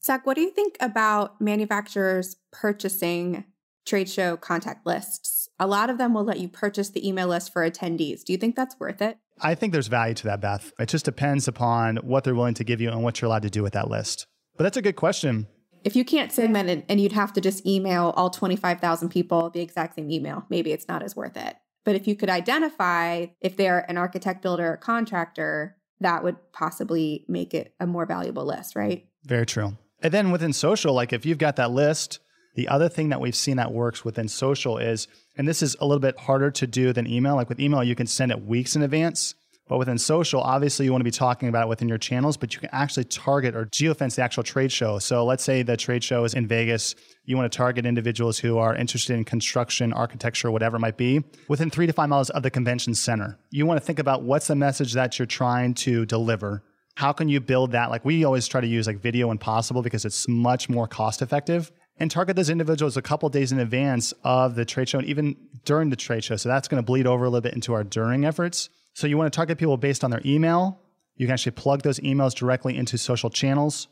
Zach, 0.03 0.25
what 0.25 0.35
do 0.35 0.41
you 0.41 0.51
think 0.51 0.77
about 0.79 1.39
manufacturers 1.39 2.35
purchasing 2.51 3.45
trade 3.85 4.09
show 4.09 4.35
contact 4.35 4.85
lists? 4.85 5.40
A 5.61 5.67
lot 5.67 5.91
of 5.91 5.99
them 5.99 6.15
will 6.15 6.23
let 6.23 6.39
you 6.39 6.49
purchase 6.49 6.89
the 6.89 7.07
email 7.07 7.27
list 7.27 7.53
for 7.53 7.69
attendees. 7.69 8.23
Do 8.23 8.33
you 8.33 8.39
think 8.39 8.55
that's 8.55 8.79
worth 8.79 8.99
it? 8.99 9.19
I 9.39 9.53
think 9.53 9.73
there's 9.73 9.85
value 9.85 10.15
to 10.15 10.23
that, 10.23 10.41
Beth. 10.41 10.73
It 10.79 10.89
just 10.89 11.05
depends 11.05 11.47
upon 11.47 11.97
what 11.97 12.23
they're 12.23 12.33
willing 12.33 12.55
to 12.55 12.63
give 12.63 12.81
you 12.81 12.89
and 12.89 13.03
what 13.03 13.21
you're 13.21 13.27
allowed 13.27 13.43
to 13.43 13.51
do 13.51 13.61
with 13.61 13.73
that 13.73 13.87
list. 13.87 14.25
But 14.57 14.63
that's 14.63 14.77
a 14.77 14.81
good 14.81 14.95
question. 14.95 15.45
If 15.83 15.95
you 15.95 16.03
can't 16.03 16.31
segment 16.31 16.71
it 16.71 16.85
and 16.89 16.99
you'd 16.99 17.11
have 17.11 17.31
to 17.33 17.41
just 17.41 17.63
email 17.63 18.11
all 18.17 18.31
25,000 18.31 19.09
people 19.09 19.51
the 19.51 19.61
exact 19.61 19.97
same 19.97 20.09
email, 20.09 20.47
maybe 20.49 20.71
it's 20.71 20.87
not 20.87 21.03
as 21.03 21.15
worth 21.15 21.37
it. 21.37 21.55
But 21.85 21.93
if 21.93 22.07
you 22.07 22.15
could 22.15 22.31
identify 22.31 23.27
if 23.39 23.55
they're 23.55 23.85
an 23.87 23.97
architect, 23.97 24.41
builder, 24.41 24.73
or 24.73 24.77
contractor, 24.77 25.77
that 25.99 26.23
would 26.23 26.37
possibly 26.53 27.23
make 27.27 27.53
it 27.53 27.75
a 27.79 27.85
more 27.85 28.07
valuable 28.07 28.45
list, 28.45 28.75
right? 28.75 29.05
Very 29.25 29.45
true. 29.45 29.77
And 30.01 30.11
then 30.11 30.31
within 30.31 30.53
social, 30.53 30.95
like 30.95 31.13
if 31.13 31.23
you've 31.23 31.37
got 31.37 31.57
that 31.57 31.69
list, 31.69 32.19
the 32.55 32.67
other 32.67 32.89
thing 32.89 33.09
that 33.09 33.21
we've 33.21 33.35
seen 33.35 33.57
that 33.57 33.71
works 33.71 34.03
within 34.03 34.27
social 34.27 34.77
is, 34.77 35.07
and 35.37 35.47
this 35.47 35.61
is 35.61 35.75
a 35.79 35.85
little 35.85 36.01
bit 36.01 36.17
harder 36.17 36.51
to 36.51 36.67
do 36.67 36.93
than 36.93 37.07
email. 37.07 37.35
Like 37.35 37.49
with 37.49 37.59
email, 37.59 37.83
you 37.83 37.95
can 37.95 38.07
send 38.07 38.31
it 38.31 38.45
weeks 38.45 38.75
in 38.75 38.81
advance. 38.81 39.35
But 39.71 39.77
within 39.77 39.97
social, 39.97 40.41
obviously 40.41 40.83
you 40.83 40.91
want 40.91 40.99
to 40.99 41.05
be 41.05 41.11
talking 41.11 41.47
about 41.47 41.63
it 41.63 41.69
within 41.69 41.87
your 41.87 41.97
channels, 41.97 42.35
but 42.35 42.53
you 42.53 42.59
can 42.59 42.67
actually 42.73 43.05
target 43.05 43.55
or 43.55 43.67
geofence 43.67 44.15
the 44.15 44.21
actual 44.21 44.43
trade 44.43 44.69
show. 44.69 44.99
So 44.99 45.23
let's 45.23 45.45
say 45.45 45.63
the 45.63 45.77
trade 45.77 46.03
show 46.03 46.25
is 46.25 46.33
in 46.33 46.45
Vegas. 46.45 46.93
You 47.23 47.37
want 47.37 47.49
to 47.49 47.55
target 47.55 47.85
individuals 47.85 48.37
who 48.37 48.57
are 48.57 48.75
interested 48.75 49.15
in 49.15 49.23
construction, 49.23 49.93
architecture, 49.93 50.51
whatever 50.51 50.75
it 50.75 50.81
might 50.81 50.97
be, 50.97 51.23
within 51.47 51.69
three 51.69 51.87
to 51.87 51.93
five 51.93 52.09
miles 52.09 52.29
of 52.31 52.43
the 52.43 52.51
convention 52.51 52.93
center. 52.93 53.39
You 53.49 53.65
want 53.65 53.79
to 53.79 53.85
think 53.85 53.99
about 53.99 54.23
what's 54.23 54.47
the 54.47 54.55
message 54.55 54.91
that 54.91 55.17
you're 55.17 55.25
trying 55.25 55.73
to 55.75 56.05
deliver. 56.05 56.63
How 56.95 57.13
can 57.13 57.29
you 57.29 57.39
build 57.39 57.71
that? 57.71 57.89
Like 57.89 58.03
we 58.03 58.25
always 58.25 58.49
try 58.49 58.59
to 58.59 58.67
use 58.67 58.87
like 58.87 58.99
video 58.99 59.27
when 59.27 59.37
possible 59.37 59.81
because 59.81 60.03
it's 60.03 60.27
much 60.27 60.67
more 60.67 60.85
cost 60.85 61.21
effective 61.21 61.71
and 62.01 62.09
target 62.09 62.35
those 62.35 62.49
individuals 62.49 62.97
a 62.97 63.01
couple 63.01 63.29
days 63.29 63.51
in 63.51 63.59
advance 63.59 64.11
of 64.23 64.55
the 64.55 64.65
trade 64.65 64.89
show 64.89 64.97
and 64.97 65.07
even 65.07 65.35
during 65.65 65.91
the 65.91 65.95
trade 65.95 66.23
show. 66.23 66.35
So 66.35 66.49
that's 66.49 66.67
going 66.67 66.81
to 66.81 66.85
bleed 66.85 67.05
over 67.05 67.25
a 67.25 67.29
little 67.29 67.41
bit 67.41 67.53
into 67.53 67.73
our 67.73 67.83
during 67.83 68.25
efforts. 68.25 68.71
So 68.95 69.05
you 69.05 69.19
want 69.19 69.31
to 69.31 69.35
target 69.35 69.59
people 69.59 69.77
based 69.77 70.03
on 70.03 70.09
their 70.09 70.21
email. 70.25 70.81
You 71.15 71.27
can 71.27 71.33
actually 71.33 71.51
plug 71.51 71.83
those 71.83 71.99
emails 71.99 72.33
directly 72.33 72.75
into 72.75 72.97
social 72.97 73.29
channels 73.29 73.87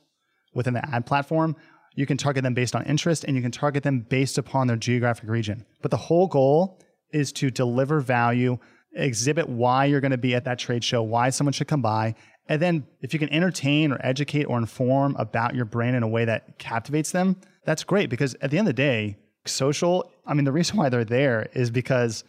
within 0.55 0.73
the 0.73 0.83
ad 0.89 1.05
platform. 1.05 1.55
You 1.93 2.07
can 2.07 2.17
target 2.17 2.43
them 2.43 2.55
based 2.55 2.75
on 2.75 2.83
interest 2.85 3.25
and 3.25 3.35
you 3.35 3.43
can 3.43 3.51
target 3.51 3.83
them 3.83 3.99
based 3.99 4.39
upon 4.39 4.65
their 4.65 4.75
geographic 4.75 5.29
region. 5.29 5.63
But 5.83 5.91
the 5.91 5.97
whole 5.97 6.25
goal 6.25 6.81
is 7.13 7.31
to 7.33 7.51
deliver 7.51 7.99
value, 7.99 8.57
exhibit 8.95 9.47
why 9.47 9.85
you're 9.85 10.01
going 10.01 10.09
to 10.09 10.17
be 10.17 10.33
at 10.33 10.45
that 10.45 10.57
trade 10.57 10.83
show, 10.83 11.03
why 11.03 11.29
someone 11.29 11.53
should 11.53 11.67
come 11.67 11.83
by. 11.83 12.15
And 12.49 12.59
then 12.59 12.87
if 12.99 13.13
you 13.13 13.19
can 13.19 13.31
entertain 13.31 13.91
or 13.93 13.99
educate 14.03 14.45
or 14.45 14.57
inform 14.57 15.15
about 15.17 15.55
your 15.55 15.65
brand 15.65 15.95
in 15.95 16.03
a 16.03 16.07
way 16.07 16.25
that 16.25 16.57
captivates 16.57 17.11
them, 17.11 17.37
that's 17.63 17.83
great 17.83 18.09
because 18.09 18.35
at 18.41 18.49
the 18.49 18.57
end 18.57 18.67
of 18.67 18.75
the 18.75 18.81
day, 18.81 19.17
social, 19.45 20.11
I 20.25 20.33
mean, 20.33 20.45
the 20.45 20.51
reason 20.51 20.75
why 20.75 20.89
they're 20.89 21.05
there 21.05 21.47
is 21.53 21.69
because 21.69 22.23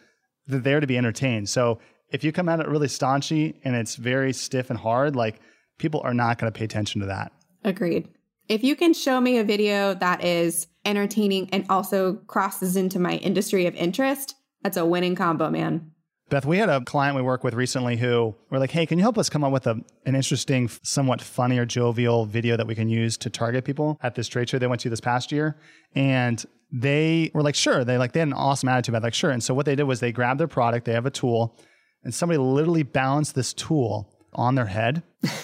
they're 0.45 0.59
there 0.59 0.79
to 0.79 0.87
be 0.87 0.97
entertained. 0.97 1.49
So 1.49 1.79
if 2.11 2.23
you 2.23 2.31
come 2.31 2.47
at 2.49 2.59
it 2.59 2.67
really 2.67 2.87
staunchy 2.87 3.55
and 3.63 3.75
it's 3.75 3.95
very 3.95 4.31
stiff 4.31 4.69
and 4.69 4.77
hard, 4.77 5.15
like 5.15 5.41
people 5.79 6.01
are 6.01 6.13
not 6.13 6.37
going 6.37 6.51
to 6.51 6.57
pay 6.57 6.65
attention 6.65 7.01
to 7.01 7.07
that. 7.07 7.31
Agreed. 7.63 8.07
If 8.47 8.63
you 8.63 8.75
can 8.75 8.93
show 8.93 9.19
me 9.19 9.37
a 9.37 9.43
video 9.43 9.95
that 9.95 10.23
is 10.23 10.67
entertaining 10.85 11.49
and 11.51 11.65
also 11.69 12.15
crosses 12.27 12.75
into 12.75 12.99
my 12.99 13.15
industry 13.17 13.65
of 13.65 13.75
interest, 13.75 14.35
that's 14.61 14.77
a 14.77 14.85
winning 14.85 15.15
combo, 15.15 15.49
man. 15.49 15.90
Beth, 16.31 16.45
we 16.45 16.59
had 16.59 16.69
a 16.69 16.79
client 16.79 17.17
we 17.17 17.21
work 17.21 17.43
with 17.43 17.53
recently 17.53 17.97
who 17.97 18.33
were 18.49 18.57
like, 18.57 18.71
"Hey, 18.71 18.85
can 18.85 18.97
you 18.97 19.03
help 19.03 19.17
us 19.17 19.29
come 19.29 19.43
up 19.43 19.51
with 19.51 19.67
a, 19.67 19.71
an 20.05 20.15
interesting, 20.15 20.69
somewhat 20.81 21.21
funny 21.21 21.59
or 21.59 21.65
jovial 21.65 22.23
video 22.23 22.55
that 22.55 22.65
we 22.65 22.73
can 22.73 22.87
use 22.87 23.17
to 23.17 23.29
target 23.29 23.65
people 23.65 23.99
at 24.01 24.15
this 24.15 24.29
trade 24.29 24.49
show 24.49 24.57
they 24.57 24.65
went 24.65 24.79
to 24.79 24.89
this 24.89 25.01
past 25.01 25.33
year?" 25.33 25.57
And 25.93 26.41
they 26.71 27.31
were 27.33 27.43
like, 27.43 27.55
"Sure." 27.55 27.83
They 27.83 27.97
like 27.97 28.13
they 28.13 28.21
had 28.21 28.29
an 28.29 28.33
awesome 28.33 28.69
attitude 28.69 28.95
about 28.95 29.03
it, 29.03 29.07
like, 29.07 29.13
"Sure." 29.13 29.29
And 29.29 29.43
so 29.43 29.53
what 29.53 29.65
they 29.65 29.75
did 29.75 29.83
was 29.83 29.99
they 29.99 30.13
grabbed 30.13 30.39
their 30.39 30.47
product, 30.47 30.85
they 30.85 30.93
have 30.93 31.05
a 31.05 31.11
tool, 31.11 31.59
and 32.05 32.13
somebody 32.13 32.37
literally 32.37 32.83
balanced 32.83 33.35
this 33.35 33.53
tool 33.53 34.09
on 34.31 34.55
their 34.55 34.67
head 34.67 35.03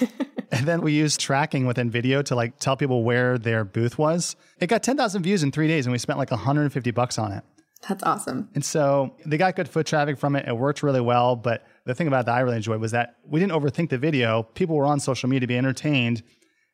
and 0.52 0.66
then 0.66 0.82
we 0.82 0.94
used 0.94 1.20
tracking 1.20 1.66
within 1.66 1.92
video 1.92 2.22
to 2.22 2.36
like 2.36 2.58
tell 2.60 2.78
people 2.78 3.04
where 3.04 3.38
their 3.38 3.64
booth 3.66 3.98
was. 3.98 4.36
It 4.60 4.68
got 4.68 4.84
10,000 4.84 5.22
views 5.22 5.44
in 5.44 5.52
three 5.52 5.68
days 5.68 5.86
and 5.86 5.92
we 5.92 5.98
spent 5.98 6.18
like 6.18 6.32
150 6.32 6.92
bucks 6.92 7.20
on 7.20 7.34
it. 7.34 7.44
That's 7.88 8.04
awesome. 8.04 8.50
And 8.56 8.66
so 8.66 9.16
they 9.26 9.38
got 9.38 9.56
good 9.56 9.70
foot 9.70 9.86
traffic 9.86 10.18
from 10.18 10.36
it. 10.36 10.48
It 10.48 10.58
worked 10.58 10.84
really 10.84 11.02
well. 11.02 11.36
But 11.36 11.66
the 11.86 11.94
thing 11.94 12.08
about 12.08 12.26
that 12.26 12.36
I 12.36 12.40
really 12.42 12.58
enjoyed 12.58 12.82
was 12.82 12.92
that 12.92 13.16
we 13.26 13.40
didn't 13.40 13.54
overthink 13.54 13.90
the 13.90 13.98
video. 13.98 14.44
People 14.44 14.76
were 14.76 14.86
on 14.86 15.00
social 15.00 15.30
media 15.30 15.42
to 15.42 15.48
be 15.48 15.58
entertained 15.58 16.24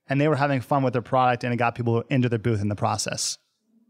and 0.08 0.20
they 0.20 0.28
were 0.28 0.36
having 0.36 0.62
fun 0.62 0.84
with 0.84 0.94
their 0.94 1.02
product 1.02 1.44
and 1.44 1.54
it 1.54 1.58
got 1.58 1.76
people 1.76 2.02
into 2.10 2.30
their 2.30 2.40
booth 2.40 2.62
in 2.62 2.70
the 2.70 2.76
process. 2.76 3.38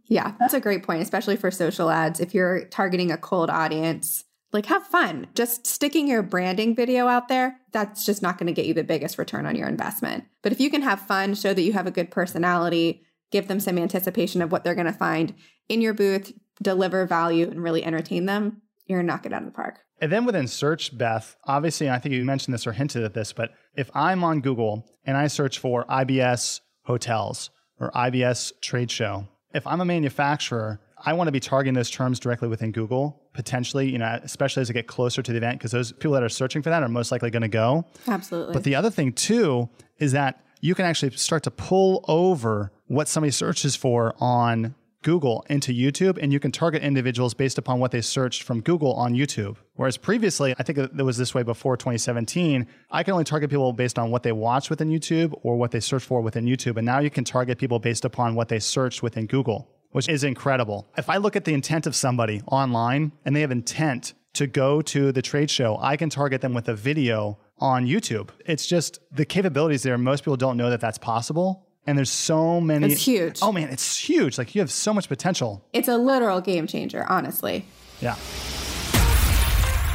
Yeah, 0.06 0.34
that's 0.40 0.54
a 0.54 0.60
great 0.60 0.84
point, 0.84 1.02
especially 1.02 1.38
for 1.38 1.50
social 1.50 1.90
ads. 1.90 2.20
If 2.20 2.34
you're 2.34 2.66
targeting 2.66 3.12
a 3.12 3.18
cold 3.18 3.50
audience, 3.50 4.26
like 4.52 4.66
have 4.68 4.86
fun. 4.86 5.28
Just 5.34 5.66
sticking 5.66 6.08
your 6.08 6.22
branding 6.22 6.76
video 6.76 7.08
out 7.08 7.28
there, 7.28 7.60
that's 7.72 8.06
just 8.06 8.22
not 8.22 8.38
going 8.38 8.48
to 8.48 8.54
get 8.54 8.66
you 8.66 8.74
the 8.74 8.84
biggest 8.84 9.18
return 9.18 9.46
on 9.46 9.56
your 9.56 9.68
investment. 9.68 10.26
But 10.42 10.52
if 10.52 10.60
you 10.60 10.70
can 10.70 10.84
have 10.84 11.02
fun, 11.02 11.34
show 11.36 11.54
that 11.54 11.62
you 11.62 11.74
have 11.74 11.88
a 11.88 11.92
good 11.92 12.12
personality, 12.12 13.04
give 13.32 13.48
them 13.48 13.60
some 13.60 13.78
anticipation 13.78 14.42
of 14.42 14.52
what 14.52 14.64
they're 14.64 14.76
going 14.76 14.86
to 14.86 14.94
find 14.94 15.34
in 15.70 15.82
your 15.82 15.94
booth, 15.94 16.34
deliver 16.62 17.06
value, 17.06 17.50
and 17.50 17.64
really 17.64 17.84
entertain 17.84 18.26
them, 18.26 18.62
you're 18.86 19.00
going 19.00 19.08
to 19.08 19.14
knock 19.14 19.26
it 19.26 19.34
out 19.34 19.42
of 19.42 19.48
the 19.48 19.54
park. 19.54 19.80
And 20.02 20.12
then 20.12 20.26
within 20.26 20.48
search, 20.48 20.98
Beth, 20.98 21.36
obviously, 21.46 21.90
I 21.90 22.00
think 22.00 22.14
you 22.14 22.26
mentioned 22.26 22.54
this 22.54 22.68
or 22.68 22.74
hinted 22.74 23.04
at 23.04 23.14
this, 23.14 23.32
but 23.32 23.52
if 23.76 23.90
I'm 23.96 24.24
on 24.24 24.42
Google 24.42 24.86
and 25.06 25.16
I 25.16 25.28
search 25.28 25.60
for 25.60 25.86
IBS 25.86 26.60
hotels 26.84 27.50
or 27.80 27.92
IBS 27.92 28.52
trade 28.62 28.92
show, 28.92 29.28
if 29.54 29.66
I'm 29.66 29.82
a 29.82 29.86
manufacturer, 29.86 30.82
I 31.06 31.14
want 31.14 31.28
to 31.28 31.32
be 31.32 31.40
targeting 31.40 31.74
those 31.74 31.90
terms 31.90 32.20
directly 32.20 32.48
within 32.48 32.72
Google, 32.72 33.22
potentially, 33.34 33.90
you 33.90 33.98
know, 33.98 34.20
especially 34.24 34.62
as 34.62 34.70
I 34.70 34.74
get 34.74 34.88
closer 34.88 35.22
to 35.22 35.32
the 35.32 35.38
event, 35.38 35.60
because 35.60 35.72
those 35.72 35.92
people 35.92 36.14
that 36.14 36.24
are 36.24 36.30
searching 36.30 36.62
for 36.62 36.70
that 36.70 36.84
are 36.84 36.90
most 36.90 37.12
likely 37.12 37.30
going 37.30 37.42
to 37.42 37.48
go. 37.48 37.86
Absolutely. 38.08 38.54
But 38.54 38.64
the 38.64 38.76
other 38.76 38.90
thing 38.90 39.14
too 39.14 39.70
is 40.00 40.12
that 40.14 40.44
you 40.62 40.76
can 40.76 40.86
actually 40.86 41.12
start 41.12 41.44
to 41.44 41.52
pull 41.52 42.04
over 42.08 42.72
what 42.88 43.08
somebody 43.08 43.32
searches 43.32 43.76
for 43.76 44.16
on 44.20 44.76
Google 45.04 45.46
into 45.50 45.72
YouTube, 45.72 46.18
and 46.22 46.34
you 46.34 46.40
can 46.40 46.52
target 46.52 46.82
individuals 46.82 47.34
based 47.34 47.58
upon 47.58 47.80
what 47.80 47.92
they 47.92 48.02
searched 48.02 48.44
from 48.44 48.62
Google 48.62 48.94
on 48.94 49.14
YouTube. 49.14 49.58
Whereas 49.76 49.98
previously, 49.98 50.56
I 50.58 50.64
think 50.64 50.80
it 50.80 50.96
was 50.96 51.18
this 51.18 51.36
way 51.36 51.44
before 51.44 51.78
2017, 51.78 52.68
I 52.90 53.04
can 53.04 53.12
only 53.12 53.24
target 53.24 53.50
people 53.50 53.72
based 53.74 54.00
on 54.00 54.10
what 54.10 54.24
they 54.24 54.32
watched 54.32 54.70
within 54.70 54.90
YouTube 54.90 55.38
or 55.44 55.56
what 55.58 55.72
they 55.72 55.80
searched 55.80 56.08
for 56.08 56.22
within 56.22 56.46
YouTube. 56.46 56.78
And 56.78 56.86
now 56.86 57.00
you 57.00 57.10
can 57.10 57.24
target 57.24 57.58
people 57.58 57.80
based 57.80 58.06
upon 58.06 58.36
what 58.36 58.50
they 58.50 58.60
searched 58.60 59.04
within 59.04 59.28
Google 59.28 59.70
which 59.94 60.10
is 60.10 60.24
incredible. 60.24 60.88
If 60.98 61.10
I 61.10 61.18
look 61.18 61.36
at 61.36 61.46
the 61.46 61.54
intent 61.54 61.88
of 61.88 61.96
somebody 61.96 62.42
online 62.48 63.12
and 63.26 63.36
they 63.36 63.42
have 63.42 63.52
intent 63.52 64.14
to 64.34 64.48
go 64.48 64.82
to 64.82 65.12
the 65.12 65.22
trade 65.22 65.50
show, 65.50 65.78
I 65.80 65.96
can 65.96 66.10
target 66.10 66.42
them 66.42 66.54
with 66.54 66.68
a 66.68 66.74
video 66.74 67.38
on 67.60 67.86
YouTube. 67.86 68.30
It's 68.46 68.66
just 68.66 69.00
the 69.12 69.26
capabilities 69.26 69.84
there. 69.84 69.98
Most 69.98 70.22
people 70.22 70.36
don't 70.36 70.58
know 70.58 70.70
that 70.70 70.82
that's 70.82 70.98
possible. 70.98 71.68
And 71.86 71.98
there's 71.98 72.10
so 72.10 72.62
many. 72.62 72.92
It's 72.92 73.06
huge. 73.06 73.40
Oh 73.42 73.52
man, 73.52 73.70
it's 73.70 73.98
huge. 73.98 74.38
Like 74.38 74.56
you 74.56 74.62
have 74.62 74.72
so 74.72 74.94
much 74.94 75.10
potential. 75.10 75.68
It's 75.74 75.88
a 75.88 75.98
literal 75.98 76.40
game 76.42 76.66
changer, 76.68 77.06
honestly. 77.10 77.66
Yeah. 78.00 78.16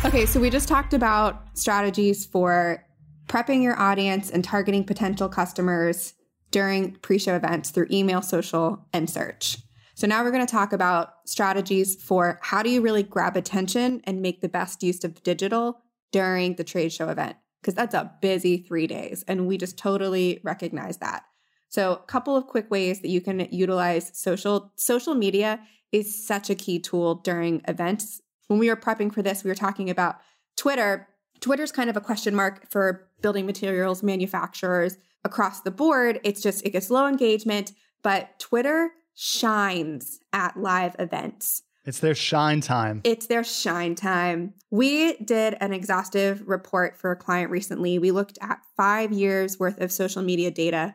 Okay, 0.05 0.27
so 0.27 0.39
we 0.39 0.51
just 0.51 0.69
talked 0.69 0.95
about 0.95 1.59
strategies 1.59 2.25
for 2.25 2.85
prepping 3.27 3.63
your 3.63 3.79
audience 3.79 4.31
and 4.31 4.45
targeting 4.45 4.85
potential 4.85 5.29
customers 5.29 6.15
during 6.51 6.93
pre 6.97 7.19
show 7.19 7.35
events 7.35 7.71
through 7.71 7.87
email, 7.91 8.23
social, 8.23 8.87
and 8.93 9.09
search. 9.09 9.59
So 9.95 10.07
now 10.07 10.23
we're 10.23 10.31
going 10.31 10.47
to 10.47 10.51
talk 10.51 10.73
about 10.73 11.15
strategies 11.27 12.01
for 12.01 12.39
how 12.43 12.63
do 12.63 12.71
you 12.71 12.81
really 12.81 13.03
grab 13.03 13.37
attention 13.37 14.01
and 14.05 14.23
make 14.23 14.41
the 14.41 14.49
best 14.49 14.83
use 14.83 15.03
of 15.03 15.23
digital 15.25 15.83
during 16.13 16.55
the 16.55 16.65
trade 16.65 16.93
show 16.93 17.09
event 17.09 17.37
because 17.61 17.75
that's 17.75 17.95
a 17.95 18.13
busy 18.23 18.59
3 18.59 18.87
days 18.87 19.25
and 19.27 19.49
we 19.49 19.59
just 19.59 19.77
totally 19.77 20.41
recognize 20.45 20.99
that. 20.99 21.25
So 21.69 21.93
a 21.93 22.07
couple 22.07 22.37
of 22.37 22.47
quick 22.47 22.71
ways 22.71 23.01
that 23.01 23.09
you 23.09 23.21
can 23.21 23.47
utilize 23.51 24.11
social 24.15 24.73
social 24.77 25.15
media 25.15 25.61
is 25.93 26.27
such 26.27 26.51
a 26.51 26.55
key 26.55 26.79
tool 26.79 27.17
during 27.17 27.63
events. 27.69 28.21
When 28.47 28.59
we 28.59 28.69
were 28.69 28.77
prepping 28.77 29.13
for 29.13 29.23
this, 29.23 29.45
we 29.45 29.51
were 29.51 29.55
talking 29.55 29.91
about 29.91 30.17
Twitter. 30.57 31.09
Twitter's 31.41 31.73
kind 31.73 31.89
of 31.89 31.97
a 31.97 32.01
question 32.01 32.35
mark 32.35 32.71
for 32.71 33.09
building 33.21 33.47
materials 33.47 34.03
manufacturers 34.03 34.97
across 35.25 35.61
the 35.61 35.71
board. 35.71 36.21
It's 36.25 36.43
just 36.43 36.65
it 36.65 36.71
gets 36.71 36.91
low 36.91 37.07
engagement, 37.07 37.73
but 38.03 38.39
Twitter 38.39 38.91
shines 39.15 40.21
at 40.33 40.57
live 40.57 40.97
events. 40.99 41.63
It's 41.85 42.01
their 42.01 42.15
shine 42.15 42.61
time. 42.61 43.01
It's 43.05 43.27
their 43.27 43.45
shine 43.45 43.95
time. 43.95 44.55
We 44.71 45.17
did 45.17 45.57
an 45.61 45.73
exhaustive 45.73 46.47
report 46.47 46.97
for 46.97 47.11
a 47.11 47.17
client 47.17 47.51
recently. 47.51 47.99
We 47.99 48.11
looked 48.11 48.39
at 48.43 48.61
five 48.77 49.11
years 49.11 49.59
worth 49.59 49.81
of 49.81 49.91
social 49.91 50.23
media 50.23 50.51
data 50.51 50.95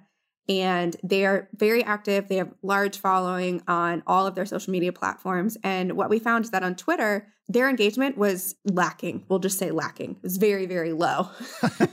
and 0.50 0.96
they 1.04 1.26
are 1.26 1.50
very 1.54 1.84
active. 1.84 2.28
They 2.28 2.36
have 2.38 2.54
large 2.62 2.98
following 2.98 3.62
on 3.68 4.04
all 4.06 4.28
of 4.28 4.36
their 4.36 4.46
social 4.46 4.72
media 4.72 4.92
platforms. 4.92 5.58
And 5.64 5.94
what 5.94 6.10
we 6.10 6.20
found 6.20 6.46
is 6.46 6.52
that 6.52 6.64
on 6.64 6.76
Twitter, 6.76 7.28
their 7.48 7.70
engagement 7.70 8.18
was 8.18 8.56
lacking. 8.66 9.26
We'll 9.28 9.40
just 9.40 9.60
say 9.60 9.72
lacking. 9.72 10.12
It 10.12 10.24
was 10.24 10.38
very, 10.38 10.66
very 10.66 10.94
low. 10.94 11.30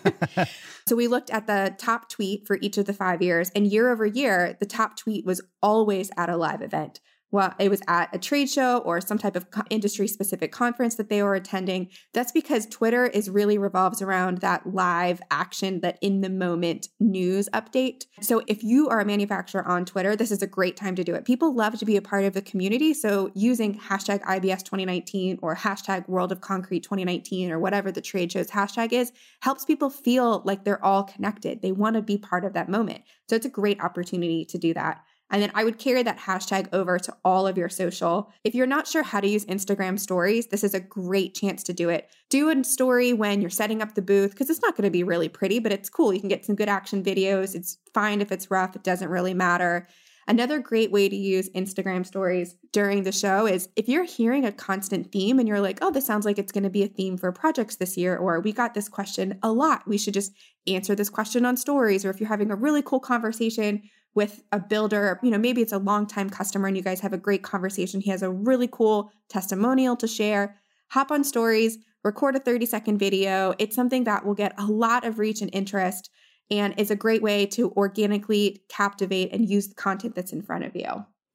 so 0.87 0.97
we 0.97 1.09
looked 1.09 1.30
at 1.30 1.47
the 1.47 1.75
top 1.78 2.09
tweet 2.09 2.47
for 2.47 2.59
each 2.61 2.78
of 2.78 2.87
the 2.87 2.92
five 2.92 3.21
years, 3.21 3.50
and 3.54 3.66
year 3.66 3.90
over 3.90 4.07
year, 4.07 4.57
the 4.61 4.66
top 4.66 4.97
tweet 4.97 5.25
was 5.25 5.40
always 5.62 6.11
at 6.16 6.30
a 6.30 6.37
live 6.37 6.62
event 6.62 7.00
well, 7.31 7.55
it 7.59 7.71
was 7.71 7.81
at 7.87 8.15
a 8.15 8.19
trade 8.19 8.51
show 8.51 8.79
or 8.79 9.01
some 9.01 9.19
type 9.19 9.37
of 9.37 9.47
industry 9.71 10.09
specific 10.09 10.53
conference 10.53 10.97
that 10.97 11.09
they 11.09 11.23
were 11.23 11.35
attending. 11.35 11.89
That's 12.13 12.33
because 12.33 12.67
Twitter 12.67 13.07
is 13.07 13.31
really 13.31 13.59
revolves 13.59 14.03
around 14.03 14.39
that 14.39 14.75
live 14.75 15.21
action, 15.31 15.81
that 15.81 15.99
in 16.01 16.21
the 16.21 16.31
moment 16.31 16.89
news 16.99 17.49
update. 17.53 18.07
So 18.21 18.43
if 18.47 18.65
you 18.65 18.89
are 18.89 19.01
a 19.01 19.05
manufacturer 19.05 19.67
on 19.67 19.85
Twitter, 19.85 20.17
this 20.17 20.31
is 20.31 20.43
a 20.43 20.47
great 20.47 20.77
time 20.77 20.97
to 20.97 21.05
do 21.05 21.15
it. 21.15 21.25
People 21.25 21.55
love 21.55 21.79
to 21.79 21.85
be 21.85 21.97
a 21.97 22.03
part 22.03 22.25
of 22.25 22.33
the 22.33 22.43
community. 22.43 22.95
So 22.95 23.31
using 23.35 23.79
hashtag 23.79 24.23
IBS 24.23 24.65
2019 24.65 25.39
or 25.43 25.55
hashtag 25.55 26.09
World 26.09 26.33
of 26.33 26.41
Concrete 26.41 26.83
2019 26.83 27.53
or 27.53 27.59
whatever 27.59 27.93
the 27.93 28.01
trade 28.01 28.33
show's 28.33 28.51
hashtag 28.51 28.93
is 28.93 29.13
helps 29.41 29.65
people 29.65 29.91
feel 29.91 30.43
like 30.45 30.65
they're 30.65 30.85
all 30.85 31.05
connected. 31.05 31.63
They 31.63 31.73
want 31.73 31.97
to 31.97 32.03
be 32.03 32.19
part 32.19 32.45
of 32.45 32.55
that 32.55 32.69
moment. 32.69 33.03
So 33.29 33.37
it's 33.37 33.47
a 33.47 33.51
great 33.51 33.81
opportunity 33.81 34.45
to 34.47 34.59
do 34.59 34.75
that. 34.75 35.03
And 35.31 35.41
then 35.41 35.53
I 35.55 35.65
would 35.65 35.79
carry 35.79 36.03
that 36.03 36.19
hashtag 36.19 36.69
over 36.73 36.99
to 36.99 37.17
all 37.25 37.47
of 37.47 37.57
your 37.57 37.69
social. 37.69 38.33
If 38.45 38.55
you're 38.55 38.67
not 38.67 38.87
sure 38.87 39.03
how 39.03 39.21
to 39.21 39.29
use 39.29 39.45
Instagram 39.47 39.99
stories, 39.99 40.49
this 40.49 40.65
is 40.65 40.75
a 40.75 40.81
great 40.81 41.35
chance 41.35 41.63
to 41.65 41.73
do 41.73 41.89
it. 41.89 42.11
Do 42.29 42.51
a 42.51 42.65
story 42.65 43.13
when 43.13 43.41
you're 43.41 43.51
setting 43.51 43.81
up 43.81 43.95
the 43.95 44.03
booth 44.03 44.33
because 44.33 44.51
it's 44.51 44.63
not 44.63 44.77
going 44.77 44.85
to 44.85 44.91
be 44.91 45.05
really 45.05 45.29
pretty, 45.29 45.59
but 45.59 45.73
it's 45.73 45.89
cool. 45.89 46.13
You 46.13 46.21
can 46.21 46.29
get 46.29 46.45
some 46.45 46.57
good 46.57 46.69
action 46.69 47.05
videos. 47.05 47.55
It's 47.55 47.79
fine 47.95 48.21
if 48.21 48.33
it's 48.33 48.51
rough, 48.51 48.75
it 48.75 48.83
doesn't 48.83 49.09
really 49.09 49.35
matter. 49.35 49.87
Another 50.31 50.61
great 50.61 50.93
way 50.93 51.09
to 51.09 51.17
use 51.17 51.51
Instagram 51.51 52.07
stories 52.07 52.55
during 52.73 53.03
the 53.03 53.11
show 53.11 53.47
is 53.47 53.69
if 53.75 53.89
you're 53.89 54.05
hearing 54.05 54.45
a 54.45 54.53
constant 54.53 55.11
theme 55.11 55.41
and 55.41 55.49
you're 55.49 55.61
like, 55.61 55.79
oh, 55.83 55.91
this 55.91 56.07
sounds 56.07 56.25
like 56.25 56.39
it's 56.39 56.53
going 56.53 56.63
to 56.63 56.71
be 56.71 56.85
a 56.85 56.89
theme 56.89 57.17
for 57.17 57.33
projects 57.33 57.77
this 57.77 57.97
year, 57.97 58.17
or 58.17 58.39
we 58.39 58.53
got 58.53 58.75
this 58.75 58.89
question 58.89 59.41
a 59.43 59.51
lot. 59.51 59.83
We 59.89 59.99
should 59.99 60.15
just 60.15 60.33
answer 60.69 60.95
this 60.95 61.11
question 61.11 61.45
on 61.45 61.57
stories. 61.57 62.05
Or 62.05 62.11
if 62.11 62.21
you're 62.21 62.29
having 62.29 62.53
a 62.53 62.57
really 62.57 62.81
cool 62.81 63.01
conversation 63.01 63.83
with 64.14 64.43
a 64.52 64.59
builder, 64.59 65.21
you 65.23 65.31
know, 65.31 65.38
maybe 65.38 65.62
it's 65.62 65.73
a 65.73 65.79
long-time 65.79 66.31
customer 66.31 66.69
and 66.69 66.76
you 66.76 66.83
guys 66.83 67.00
have 67.00 67.12
a 67.12 67.19
great 67.19 67.43
conversation. 67.43 68.00
He 68.00 68.11
has 68.11 68.23
a 68.23 68.31
really 68.31 68.69
cool 68.71 69.12
testimonial 69.29 69.97
to 69.97 70.09
share. 70.09 70.57
Hop 70.90 71.12
on 71.12 71.23
stories, 71.23 71.79
record 72.02 72.35
a 72.35 72.40
30 72.40 72.67
second 72.67 72.99
video. 72.99 73.55
It's 73.59 73.76
something 73.76 74.05
that 74.05 74.26
will 74.26 74.35
get 74.35 74.52
a 74.59 74.67
lot 74.67 75.05
of 75.05 75.19
reach 75.19 75.40
and 75.40 75.50
interest 75.55 76.11
and 76.50 76.75
is 76.76 76.90
a 76.90 76.97
great 76.97 77.23
way 77.23 77.47
to 77.47 77.71
organically 77.73 78.62
captivate 78.69 79.33
and 79.33 79.49
use 79.49 79.69
the 79.69 79.75
content 79.75 80.17
that's 80.17 80.33
in 80.33 80.43
front 80.43 80.64
of 80.64 80.75
you. 80.75 80.88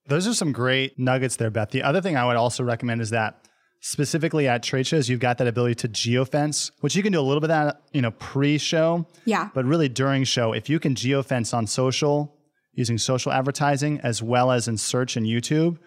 Those 0.08 0.28
are 0.28 0.34
some 0.34 0.52
great 0.52 1.00
nuggets 1.00 1.38
there, 1.38 1.50
Beth. 1.50 1.72
The 1.72 1.82
other 1.82 2.02
thing 2.02 2.18
I 2.18 2.26
would 2.26 2.36
also 2.36 2.64
recommend 2.64 3.02
is 3.02 3.12
that 3.12 3.48
specifically 3.80 4.48
at 4.48 4.62
trade 4.62 4.86
shows, 4.86 5.08
you've 5.08 5.20
got 5.20 5.38
that 5.38 5.48
ability 5.48 5.76
to 5.76 5.88
geofence, 5.88 6.72
which 6.82 6.96
you 6.96 7.02
can 7.02 7.14
do 7.14 7.20
a 7.20 7.24
little 7.24 7.40
bit 7.40 7.50
of 7.50 7.68
that, 7.68 7.82
you 7.94 8.02
know, 8.02 8.12
pre-show. 8.12 9.08
Yeah. 9.26 9.50
But 9.54 9.66
really 9.66 9.88
during 9.88 10.24
show, 10.24 10.54
if 10.54 10.70
you 10.70 10.80
can 10.80 10.96
geofence 10.96 11.54
on 11.54 11.66
social, 11.66 12.35
using 12.76 12.98
social 12.98 13.32
advertising 13.32 14.00
as 14.02 14.22
well 14.22 14.52
as 14.52 14.68
in 14.68 14.78
search 14.78 15.18
and 15.18 15.26
YouTube, 15.26 15.78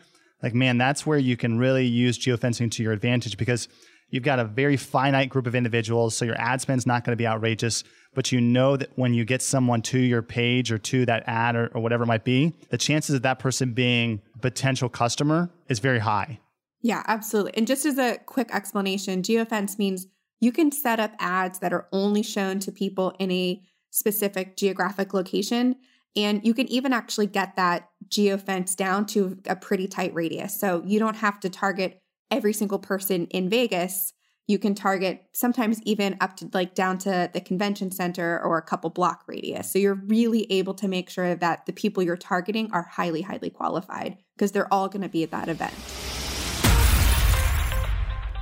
like, 0.43 0.55
man, 0.55 0.79
that's 0.79 1.07
where 1.07 1.19
you 1.19 1.37
can 1.37 1.59
really 1.59 1.87
use 1.87 2.19
geofencing 2.19 2.71
to 2.73 2.83
your 2.83 2.93
advantage 2.93 3.37
because 3.37 3.69
you've 4.11 4.23
got 4.23 4.39
a 4.39 4.45
very 4.45 4.77
finite 4.77 5.29
group 5.29 5.47
of 5.47 5.55
individuals. 5.55 6.17
So 6.17 6.25
your 6.25 6.41
ad 6.41 6.61
spend's 6.61 6.87
not 6.87 7.05
going 7.05 7.13
to 7.13 7.17
be 7.17 7.27
outrageous, 7.27 7.85
but 8.15 8.33
you 8.33 8.41
know 8.41 8.77
that 8.77 8.91
when 8.97 9.15
you 9.15 9.25
get 9.25 9.43
someone 9.43 9.83
to 9.83 9.99
your 9.99 10.23
page 10.23 10.73
or 10.73 10.79
to 10.79 11.05
that 11.07 11.25
ad 11.27 11.57
or, 11.57 11.71
or 11.75 11.81
whatever 11.83 12.05
it 12.05 12.07
might 12.07 12.25
be, 12.25 12.55
the 12.71 12.79
chances 12.79 13.15
of 13.17 13.23
that 13.23 13.39
person 13.39 13.73
being 13.73 14.23
a 14.35 14.39
potential 14.39 14.89
customer 14.89 15.51
is 15.69 15.79
very 15.79 15.99
high. 15.99 16.41
Yeah, 16.81 17.03
absolutely. 17.07 17.57
And 17.57 17.67
just 17.67 17.85
as 17.85 17.99
a 17.99 18.19
quick 18.25 18.55
explanation, 18.55 19.23
geofence 19.23 19.79
means 19.79 20.07
you 20.41 20.53
can 20.53 20.71
set 20.71 21.01
up 21.01 21.13
ads 21.19 21.59
that 21.59 21.73
are 21.73 21.89
only 21.93 22.23
shown 22.23 22.61
to 22.61 22.71
people 22.71 23.13
in 23.19 23.31
a 23.33 23.61
specific 23.91 24.57
geographic 24.57 25.13
location. 25.13 25.77
And 26.17 26.45
you 26.45 26.55
can 26.55 26.67
even 26.69 26.93
actually 26.93 27.27
get 27.27 27.57
that 27.57 27.89
geofence 28.09 28.75
down 28.75 29.07
to 29.07 29.39
a 29.47 29.55
pretty 29.55 29.87
tight 29.87 30.15
radius. 30.15 30.59
So 30.59 30.83
you 30.85 30.99
don't 30.99 31.17
have 31.17 31.39
to 31.41 31.49
target 31.49 32.01
every 32.31 32.53
single 32.53 32.79
person 32.79 33.27
in 33.27 33.49
Vegas. 33.49 34.13
you 34.49 34.59
can 34.59 34.75
target 34.75 35.23
sometimes 35.33 35.81
even 35.83 36.17
up 36.23 36.35
to 36.37 36.49
like 36.55 36.75
down 36.75 36.97
to 36.97 37.31
the 37.33 37.41
convention 37.41 37.91
center 37.91 38.41
or 38.43 38.57
a 38.57 38.63
couple 38.63 38.89
block 38.89 39.23
radius. 39.27 39.71
So 39.71 39.79
you're 39.79 39.95
really 40.07 40.51
able 40.51 40.73
to 40.75 40.89
make 40.89 41.11
sure 41.11 41.35
that 41.35 41.67
the 41.67 41.73
people 41.73 42.03
you're 42.03 42.17
targeting 42.17 42.73
are 42.73 42.89
highly, 42.91 43.21
highly 43.21 43.51
qualified 43.51 44.17
because 44.35 44.51
they're 44.53 44.73
all 44.73 44.89
going 44.89 45.03
to 45.03 45.09
be 45.09 45.23
at 45.23 45.31
that 45.33 45.49
event. 45.49 45.75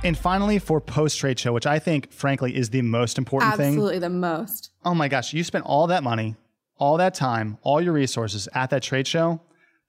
And 0.03 0.17
finally, 0.17 0.59
for 0.59 0.79
post 0.79 1.19
trade 1.19 1.39
show, 1.39 1.51
which 1.51 1.67
I 1.67 1.79
think, 1.79 2.13
frankly, 2.13 2.55
is 2.55 2.69
the 2.69 2.83
most 2.83 3.17
important 3.17 3.51
Absolutely 3.51 3.71
thing. 3.71 3.79
Absolutely 3.79 3.99
the 3.99 4.09
most. 4.09 4.69
Oh 4.85 4.93
my 4.93 5.09
gosh, 5.09 5.33
you 5.33 5.43
spent 5.43 5.65
all 5.65 5.87
that 5.87 6.03
money, 6.03 6.35
all 6.79 6.97
that 6.97 7.13
time, 7.13 7.57
all 7.61 7.81
your 7.81 7.93
resources 7.93 8.47
at 8.53 8.69
that 8.69 8.83
trade 8.83 9.07
show 9.07 9.41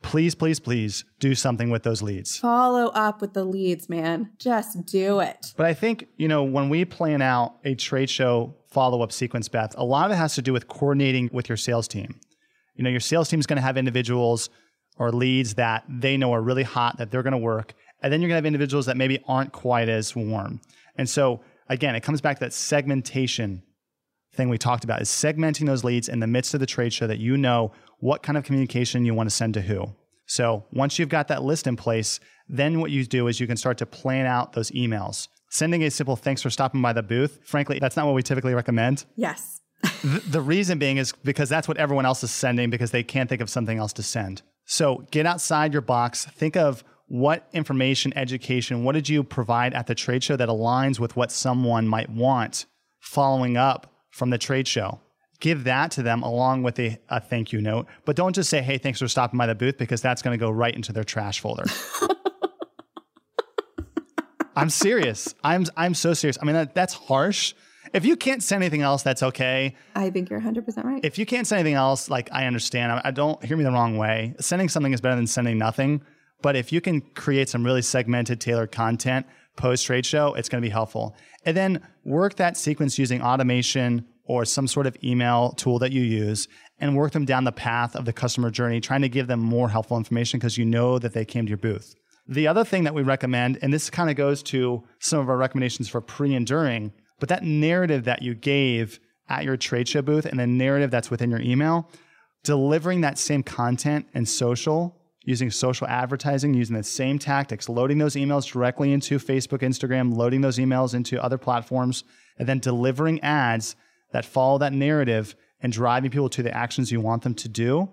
please, 0.02 0.35
please, 0.35 0.61
please 0.61 1.04
do 1.18 1.35
something 1.35 1.71
with 1.71 1.83
those 1.83 2.02
leads. 2.02 2.38
Follow 2.38 2.87
up 2.88 3.21
with 3.21 3.33
the 3.33 3.45
leads, 3.45 3.88
man. 3.88 4.30
Just 4.38 4.85
do 4.87 5.21
it. 5.21 5.52
But 5.57 5.66
I 5.66 5.75
think, 5.75 6.07
you 6.16 6.28
know, 6.28 6.45
when 6.45 6.68
we 6.68 6.85
plan 6.85 7.23
out 7.23 7.57
a 7.64 7.75
trade 7.75 8.11
show 8.11 8.54
follow 8.71 9.02
up 9.02 9.12
sequence, 9.12 9.49
Beth, 9.49 9.75
a 9.76 9.85
lot 9.85 10.07
of 10.07 10.12
it 10.12 10.16
has 10.16 10.35
to 10.35 10.42
do 10.42 10.52
with 10.52 10.68
coordinating 10.68 11.30
with 11.33 11.49
your 11.49 11.57
sales 11.57 11.88
team. 11.88 12.18
You 12.76 12.85
know, 12.85 12.90
your 12.90 13.00
sales 13.00 13.28
team 13.28 13.40
is 13.40 13.47
going 13.47 13.57
to 13.57 13.62
have 13.62 13.76
individuals 13.76 14.50
or 14.99 15.11
leads 15.11 15.54
that 15.54 15.85
they 15.88 16.16
know 16.16 16.33
are 16.33 16.42
really 16.42 16.62
hot, 16.62 16.99
that 16.99 17.11
they're 17.11 17.23
going 17.23 17.33
to 17.33 17.38
work. 17.38 17.75
And 18.02 18.12
then 18.12 18.21
you're 18.21 18.28
going 18.28 18.35
to 18.35 18.42
have 18.42 18.47
individuals 18.47 18.87
that 18.87 18.97
maybe 18.97 19.23
aren't 19.26 19.52
quite 19.52 19.88
as 19.88 20.14
warm. 20.14 20.61
And 20.97 21.09
so, 21.09 21.40
again, 21.68 21.97
it 21.97 22.02
comes 22.02 22.21
back 22.21 22.37
to 22.38 22.45
that 22.45 22.52
segmentation 22.52 23.62
thing 24.38 24.49
we 24.49 24.57
talked 24.57 24.85
about 24.85 25.02
is 25.02 25.11
segmenting 25.11 25.66
those 25.66 25.85
leads 25.85 26.09
in 26.09 26.21
the 26.21 26.26
midst 26.26 26.54
of 26.54 26.61
the 26.61 26.66
trade 26.66 26.95
show 26.95 27.07
that 27.07 27.18
you 27.18 27.37
know 27.37 27.73
what 27.99 28.23
kind 28.23 28.38
of 28.38 28.45
communication 28.45 29.04
you 29.04 29.12
want 29.12 29.28
to 29.28 29.35
send 29.35 29.52
to 29.54 29.61
who. 29.61 29.95
So 30.25 30.64
once 30.73 30.99
you've 30.99 31.09
got 31.11 31.28
that 31.28 31.42
list 31.42 31.66
in 31.66 31.76
place, 31.76 32.21
then 32.49 32.80
what 32.80 32.90
you 32.90 33.04
do 33.04 33.26
is 33.26 33.40
you 33.40 33.47
can 33.47 33.57
start 33.57 33.76
to 33.78 33.87
plan 33.87 34.25
out 34.25 34.54
those 34.54 34.71
emails. 34.71 35.28
Sending 35.50 35.83
a 35.83 35.90
simple 35.90 36.16
thanks 36.16 36.40
for 36.40 36.50
stopping 36.50 36.80
by 36.80 36.92
the 36.92 37.02
booth, 37.02 37.40
frankly, 37.45 37.78
that's 37.78 37.97
not 37.97 38.07
what 38.07 38.14
we 38.14 38.23
typically 38.23 38.54
recommend. 38.54 39.04
Yes. 39.16 39.61
the, 40.02 40.23
the 40.26 40.40
reason 40.40 40.78
being 40.78 40.97
is 40.97 41.12
because 41.25 41.49
that's 41.49 41.68
what 41.68 41.76
everyone 41.76 42.07
else 42.07 42.23
is 42.23 42.30
sending 42.30 42.71
because 42.71 42.90
they 42.90 43.02
can't 43.02 43.28
think 43.28 43.40
of 43.40 43.50
something 43.50 43.78
else 43.78 43.92
to 43.95 44.02
send. 44.02 44.42
So 44.64 45.07
get 45.11 45.26
outside 45.26 45.73
your 45.73 45.83
box, 45.83 46.26
think 46.26 46.57
of 46.57 46.85
what 47.07 47.49
information, 47.52 48.12
education, 48.16 48.85
what 48.85 48.92
did 48.92 49.09
you 49.09 49.25
provide 49.25 49.73
at 49.73 49.87
the 49.87 49.95
trade 49.95 50.23
show 50.23 50.37
that 50.37 50.49
aligns 50.49 51.00
with 51.00 51.16
what 51.16 51.33
someone 51.33 51.88
might 51.88 52.11
want 52.11 52.66
following 53.00 53.57
up 53.57 53.98
from 54.19 54.31
the 54.31 54.39
trade 54.39 54.69
show 54.69 55.01
give 55.41 55.65
that 55.65 55.91
to 55.93 56.03
them 56.03 56.23
along 56.23 56.63
with 56.63 56.79
a, 56.79 56.99
a 57.09 57.21
thank 57.21 57.53
you 57.53 57.61
note. 57.61 57.87
But 58.05 58.17
don't 58.17 58.35
just 58.35 58.51
say, 58.51 58.61
hey, 58.61 58.79
thanks 58.79 58.99
for 58.99 59.09
stopping 59.09 59.39
by 59.39 59.47
the 59.47 59.55
booth 59.55 59.79
because 59.79 60.03
that's 60.03 60.23
going 60.23 60.37
to 60.37 60.45
go 60.45 60.51
right 60.51 60.75
into 60.75 60.93
their 60.93 61.05
trash 61.05 61.41
folder. 61.41 61.65
I'm 64.57 64.71
serious. 64.71 65.35
I'm 65.45 65.67
I'm 65.77 65.95
so 65.95 66.15
serious. 66.15 66.37
I 66.43 66.45
mean 66.45 66.55
that, 66.57 66.75
that's 66.75 66.93
harsh. 66.93 67.55
If 67.95 68.05
you 68.05 68.17
can't 68.17 68.43
say 68.43 68.57
anything 68.57 68.83
else, 68.83 69.05
that's 69.05 69.23
okay. 69.23 69.77
I 69.95 70.11
think 70.11 70.29
you're 70.29 70.41
100% 70.41 70.85
right. 70.85 71.01
If 71.05 71.17
you 71.17 71.25
can't 71.25 71.47
say 71.47 71.57
anything 71.57 71.75
else, 71.75 72.11
like 72.11 72.29
I 72.33 72.47
understand. 72.47 72.93
I, 72.93 73.03
I 73.05 73.11
don't 73.13 73.43
hear 73.45 73.57
me 73.57 73.63
the 73.63 73.71
wrong 73.71 73.97
way. 73.97 74.35
Sending 74.41 74.69
something 74.69 74.93
is 74.93 75.01
better 75.01 75.15
than 75.15 75.29
sending 75.29 75.59
nothing. 75.59 76.03
But 76.43 76.57
if 76.57 76.73
you 76.73 76.81
can 76.81 77.01
create 77.01 77.49
some 77.49 77.65
really 77.65 77.83
segmented, 77.83 78.41
tailored 78.41 78.73
content 78.73 79.27
post 79.59 79.85
trade 79.85 80.07
show, 80.07 80.33
it's 80.35 80.49
going 80.49 80.62
to 80.62 80.67
be 80.67 80.73
helpful. 80.73 81.15
And 81.45 81.55
then 81.55 81.83
work 82.05 82.37
that 82.37 82.57
sequence 82.57 82.99
using 82.99 83.21
automation 83.21 84.07
or 84.25 84.45
some 84.45 84.67
sort 84.67 84.87
of 84.87 84.97
email 85.03 85.53
tool 85.53 85.79
that 85.81 85.93
you 85.93 86.03
use 86.03 86.49
and 86.79 86.97
work 86.97 87.12
them 87.12 87.25
down 87.25 87.45
the 87.45 87.53
path 87.53 87.97
of 87.97 88.05
the 88.05 88.12
customer 88.12 88.50
journey, 88.50 88.81
trying 88.81 89.03
to 89.03 89.09
give 89.09 89.27
them 89.27 89.41
more 89.41 89.69
helpful 89.69 89.97
information 89.97 90.38
because 90.38 90.57
you 90.57 90.65
know 90.65 90.99
that 90.99 91.12
they 91.12 91.25
came 91.25 91.45
to 91.45 91.50
your 91.50 91.59
booth. 91.59 91.95
The 92.27 92.47
other 92.47 92.65
thing 92.65 92.85
that 92.85 92.95
we 92.95 93.03
recommend, 93.03 93.59
and 93.62 93.73
this 93.73 93.91
kind 93.91 94.11
of 94.11 94.17
goes 94.17 94.43
to 94.45 94.85
some 95.00 95.19
of 95.19 95.29
our 95.29 95.37
recommendations 95.37 95.88
for 95.88 96.00
pre 96.00 96.35
and 96.35 96.47
during, 96.47 96.93
but 97.19 97.29
that 97.31 97.43
narrative 97.43 98.05
that 98.05 98.23
you 98.23 98.35
gave 98.35 99.00
at 99.29 99.45
your 99.45 99.57
trade 99.57 99.88
show 99.88 100.03
booth 100.03 100.27
and 100.27 100.38
the 100.38 100.47
narrative 100.47 100.91
that's 100.91 101.11
within 101.11 101.31
your 101.31 101.41
email, 101.41 101.91
delivering 102.45 103.00
that 103.00 103.19
same 103.19 103.43
content 103.43 104.07
and 104.15 104.29
social 104.29 104.98
using 105.29 105.51
social 105.51 105.87
advertising, 105.89 106.55
using 106.55 106.75
the 106.75 106.83
same 106.83 107.19
tactics, 107.19 107.69
loading 107.69 107.99
those 107.99 108.15
emails 108.15 108.51
directly 108.51 108.95
into 108.95 109.19
Facebook, 109.19 109.59
Instagram, 109.59 110.17
loading 110.17 110.41
those 110.41 110.57
emails 110.57 110.95
into 110.95 111.23
other 111.23 111.37
platforms, 111.37 112.03
and 112.38 112.49
then 112.49 112.59
delivering 112.59 113.21
ads 113.21 113.77
that 114.12 114.25
follow 114.25 114.57
that 114.57 114.73
narrative 114.73 115.37
and 115.61 115.71
driving 115.71 116.11
people 116.11 116.31
to 116.31 116.43
the 116.43 116.57
actions 116.57 116.91
you 116.91 116.99
want 116.99 117.25
them 117.25 117.35
to 117.35 117.47
do 117.47 117.91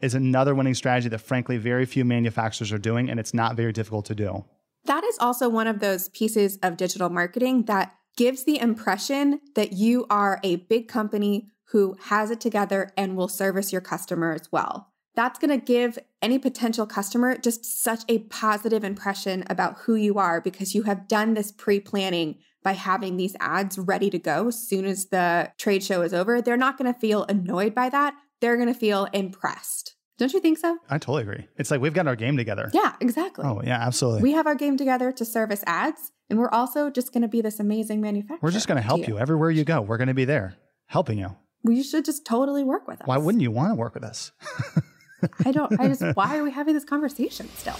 is 0.00 0.14
another 0.14 0.54
winning 0.54 0.72
strategy 0.72 1.10
that 1.10 1.18
frankly 1.18 1.58
very 1.58 1.84
few 1.84 2.06
manufacturers 2.06 2.72
are 2.72 2.78
doing 2.78 3.10
and 3.10 3.20
it's 3.20 3.34
not 3.34 3.54
very 3.54 3.70
difficult 3.72 4.06
to 4.06 4.14
do. 4.14 4.46
That 4.86 5.04
is 5.04 5.18
also 5.20 5.50
one 5.50 5.66
of 5.66 5.80
those 5.80 6.08
pieces 6.08 6.58
of 6.62 6.78
digital 6.78 7.10
marketing 7.10 7.64
that 7.64 7.94
gives 8.16 8.44
the 8.44 8.58
impression 8.58 9.40
that 9.56 9.74
you 9.74 10.06
are 10.08 10.40
a 10.42 10.56
big 10.56 10.88
company 10.88 11.50
who 11.72 11.98
has 12.04 12.30
it 12.30 12.40
together 12.40 12.92
and 12.96 13.14
will 13.14 13.28
service 13.28 13.72
your 13.72 13.82
customers 13.82 14.48
well. 14.50 14.88
That's 15.18 15.40
going 15.40 15.50
to 15.50 15.66
give 15.66 15.98
any 16.22 16.38
potential 16.38 16.86
customer 16.86 17.36
just 17.36 17.64
such 17.64 18.04
a 18.08 18.20
positive 18.20 18.84
impression 18.84 19.42
about 19.50 19.78
who 19.78 19.96
you 19.96 20.16
are 20.16 20.40
because 20.40 20.76
you 20.76 20.84
have 20.84 21.08
done 21.08 21.34
this 21.34 21.50
pre 21.50 21.80
planning 21.80 22.36
by 22.62 22.74
having 22.74 23.16
these 23.16 23.34
ads 23.40 23.78
ready 23.78 24.10
to 24.10 24.18
go 24.20 24.46
as 24.46 24.68
soon 24.68 24.84
as 24.84 25.06
the 25.06 25.50
trade 25.58 25.82
show 25.82 26.02
is 26.02 26.14
over, 26.14 26.40
they're 26.40 26.56
not 26.56 26.78
going 26.78 26.94
to 26.94 26.96
feel 27.00 27.24
annoyed 27.24 27.74
by 27.74 27.88
that. 27.88 28.14
They're 28.40 28.54
going 28.54 28.72
to 28.72 28.78
feel 28.78 29.08
impressed. 29.12 29.96
Don't 30.18 30.32
you 30.32 30.38
think 30.38 30.56
so? 30.56 30.78
I 30.88 30.98
totally 30.98 31.22
agree. 31.22 31.48
It's 31.56 31.72
like 31.72 31.80
we've 31.80 31.92
got 31.92 32.06
our 32.06 32.14
game 32.14 32.36
together. 32.36 32.70
Yeah, 32.72 32.94
exactly. 33.00 33.44
Oh, 33.44 33.60
yeah, 33.64 33.84
absolutely. 33.84 34.22
We 34.22 34.34
have 34.34 34.46
our 34.46 34.54
game 34.54 34.76
together 34.76 35.10
to 35.10 35.24
service 35.24 35.64
ads, 35.66 36.12
and 36.30 36.38
we're 36.38 36.50
also 36.50 36.90
just 36.90 37.12
going 37.12 37.22
to 37.22 37.28
be 37.28 37.40
this 37.40 37.58
amazing 37.58 38.00
manufacturer. 38.00 38.38
We're 38.40 38.52
just 38.52 38.68
going 38.68 38.76
to 38.76 38.82
help 38.82 39.00
you. 39.08 39.14
you 39.14 39.18
everywhere 39.18 39.50
you 39.50 39.64
go. 39.64 39.80
We're 39.80 39.98
going 39.98 40.06
to 40.06 40.14
be 40.14 40.26
there 40.26 40.54
helping 40.86 41.18
you. 41.18 41.34
We 41.64 41.82
should 41.82 42.04
just 42.04 42.24
totally 42.24 42.62
work 42.62 42.86
with 42.86 43.00
us. 43.00 43.08
Why 43.08 43.18
wouldn't 43.18 43.42
you 43.42 43.50
want 43.50 43.72
to 43.72 43.74
work 43.74 43.94
with 43.94 44.04
us? 44.04 44.30
I 45.44 45.52
don't, 45.52 45.80
I 45.80 45.88
just, 45.88 46.02
why 46.14 46.38
are 46.38 46.44
we 46.44 46.50
having 46.50 46.74
this 46.74 46.84
conversation 46.84 47.48
still? 47.56 47.76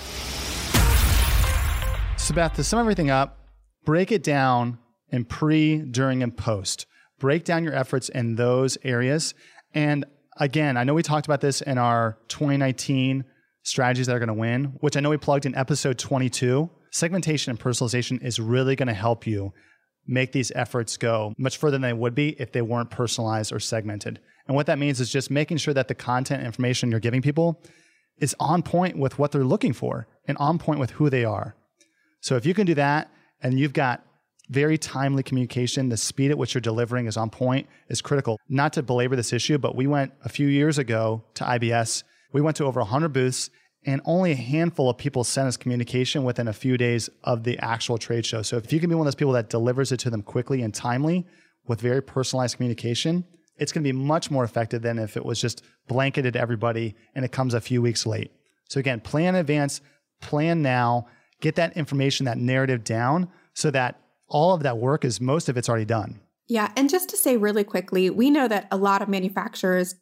So, 2.17 2.35
Beth, 2.35 2.55
to 2.57 2.65
sum 2.65 2.81
everything 2.81 3.11
up, 3.11 3.39
break 3.85 4.13
it 4.13 4.23
down 4.23 4.79
in 5.11 5.25
pre, 5.25 5.79
during, 5.79 6.23
and 6.23 6.37
post. 6.37 6.87
Break 7.19 7.45
down 7.45 7.65
your 7.65 7.75
efforts 7.75 8.09
in 8.09 8.37
those 8.37 8.79
areas. 8.85 9.35
And 9.75 10.05
again, 10.37 10.77
I 10.77 10.85
know 10.85 10.95
we 10.95 11.03
talked 11.03 11.27
about 11.27 11.41
this 11.41 11.61
in 11.61 11.79
our 11.79 12.19
2019 12.29 13.25
strategies 13.63 14.07
that 14.07 14.17
are 14.17 14.19
going 14.19 14.29
to 14.29 14.35
win, 14.35 14.65
which 14.81 14.97
I 14.97 15.01
know 15.01 15.11
we 15.11 15.17
plugged 15.17 15.47
in 15.47 15.55
episode 15.55 15.99
22. 15.99 16.71
Segmentation 16.91 17.51
and 17.51 17.61
personalization 17.61 18.23
is 18.23 18.41
really 18.41 18.77
going 18.77 18.89
to 18.89 18.95
help 18.95 19.27
you 19.27 19.53
make 20.07 20.33
these 20.33 20.51
efforts 20.55 20.97
go 20.97 21.35
much 21.37 21.59
further 21.59 21.73
than 21.73 21.83
they 21.83 21.93
would 21.93 22.15
be 22.15 22.31
if 22.41 22.53
they 22.53 22.63
weren't 22.63 22.91
personalized 22.91 23.53
or 23.53 23.61
segmented. 23.61 24.21
And 24.49 24.57
what 24.57 24.67
that 24.67 24.79
means 24.79 24.99
is 24.99 25.11
just 25.11 25.31
making 25.31 25.59
sure 25.59 25.75
that 25.75 25.89
the 25.89 25.95
content 25.95 26.45
information 26.45 26.91
you're 26.91 27.01
giving 27.01 27.23
people 27.23 27.63
is 28.19 28.35
on 28.41 28.63
point 28.63 28.99
with 28.99 29.19
what 29.19 29.31
they're 29.31 29.45
looking 29.45 29.73
for 29.73 30.09
and 30.27 30.37
on 30.39 30.59
point 30.59 30.81
with 30.81 30.91
who 30.93 31.11
they 31.11 31.25
are. 31.25 31.55
So 32.21 32.37
if 32.37 32.45
you 32.45 32.55
can 32.55 32.67
do 32.67 32.75
that 32.75 33.13
and 33.43 33.61
you've 33.61 33.75
got 33.75 34.05
very 34.49 34.79
timely 34.79 35.23
communication, 35.23 35.91
the 35.91 35.97
speed 35.97 36.31
at 36.31 36.39
which 36.39 36.55
you're 36.55 36.63
delivering 36.63 37.07
is 37.07 37.17
on 37.17 37.31
point 37.31 37.69
is 37.89 38.01
critical. 38.01 38.41
Not 38.49 38.73
to 38.73 38.83
belabor 38.83 39.15
this 39.15 39.33
issue, 39.33 39.59
but 39.59 39.77
we 39.77 39.87
went 39.87 40.13
a 40.25 40.29
few 40.29 40.49
years 40.49 40.79
ago 40.79 41.23
to 41.35 41.45
IBS. 41.45 42.03
We 42.33 42.41
went 42.41 42.57
to 42.57 42.65
over 42.65 42.81
100 42.81 43.13
booths 43.13 43.51
and 43.85 44.01
only 44.05 44.33
a 44.33 44.37
handful 44.37 44.91
of 44.91 44.99
people 44.99 45.23
sent 45.23 45.47
us 45.47 45.57
communication 45.57 46.25
within 46.25 46.49
a 46.49 46.53
few 46.53 46.77
days 46.77 47.09
of 47.25 47.45
the 47.45 47.59
actual 47.59 47.99
trade 47.99 48.27
show. 48.27 48.43
So 48.43 48.57
if 48.57 48.73
you 48.73 48.81
can 48.81 48.89
be 48.89 48.95
one 48.95 49.07
of 49.07 49.13
those 49.13 49.15
people 49.15 49.35
that 49.35 49.51
delivers 49.51 49.93
it 49.93 50.01
to 50.01 50.11
them 50.11 50.23
quickly 50.23 50.63
and 50.63 50.75
timely 50.75 51.27
with 51.67 51.81
very 51.81 52.03
personalized 52.03 52.57
communication, 52.57 53.25
it's 53.59 53.73
going 53.73 53.83
to 53.83 53.93
be 53.93 53.99
much 53.99 54.31
more 54.31 54.45
effective 54.45 54.83
than 54.83 54.99
if 54.99 55.17
it 55.17 55.25
was 55.25 55.41
just 55.41 55.63
blanketed 55.87 56.35
to 56.35 56.41
everybody 56.41 56.95
and 57.15 57.25
it 57.25 57.33
comes 57.33 57.55
a 57.55 57.61
few 57.61 57.83
weeks 57.83 58.07
late. 58.07 58.33
So 58.69 58.81
again, 58.81 59.01
plan 59.01 59.35
in 59.35 59.41
advance, 59.41 59.81
plan 60.21 60.63
now, 60.63 61.07
get 61.41 61.57
that 61.57 61.77
information, 61.77 62.27
that 62.27 62.39
narrative 62.39 62.85
down 62.85 63.29
so 63.55 63.71
that 63.71 64.01
all 64.29 64.55
of 64.55 64.63
that 64.63 64.79
work 64.79 65.05
is 65.05 65.21
most 65.21 65.49
of 65.49 65.57
it's 65.57 65.69
already 65.69 65.85
done. 65.85 66.21
Yeah. 66.49 66.73
And 66.77 66.89
just 66.89 67.09
to 67.11 67.17
say 67.17 67.37
really 67.37 67.65
quickly, 67.65 68.11
we 68.11 68.31
know 68.31 68.49
that 68.49 68.69
a 68.71 68.77
lot 68.77 69.03
of 69.03 69.09
manufacturers 69.09 69.95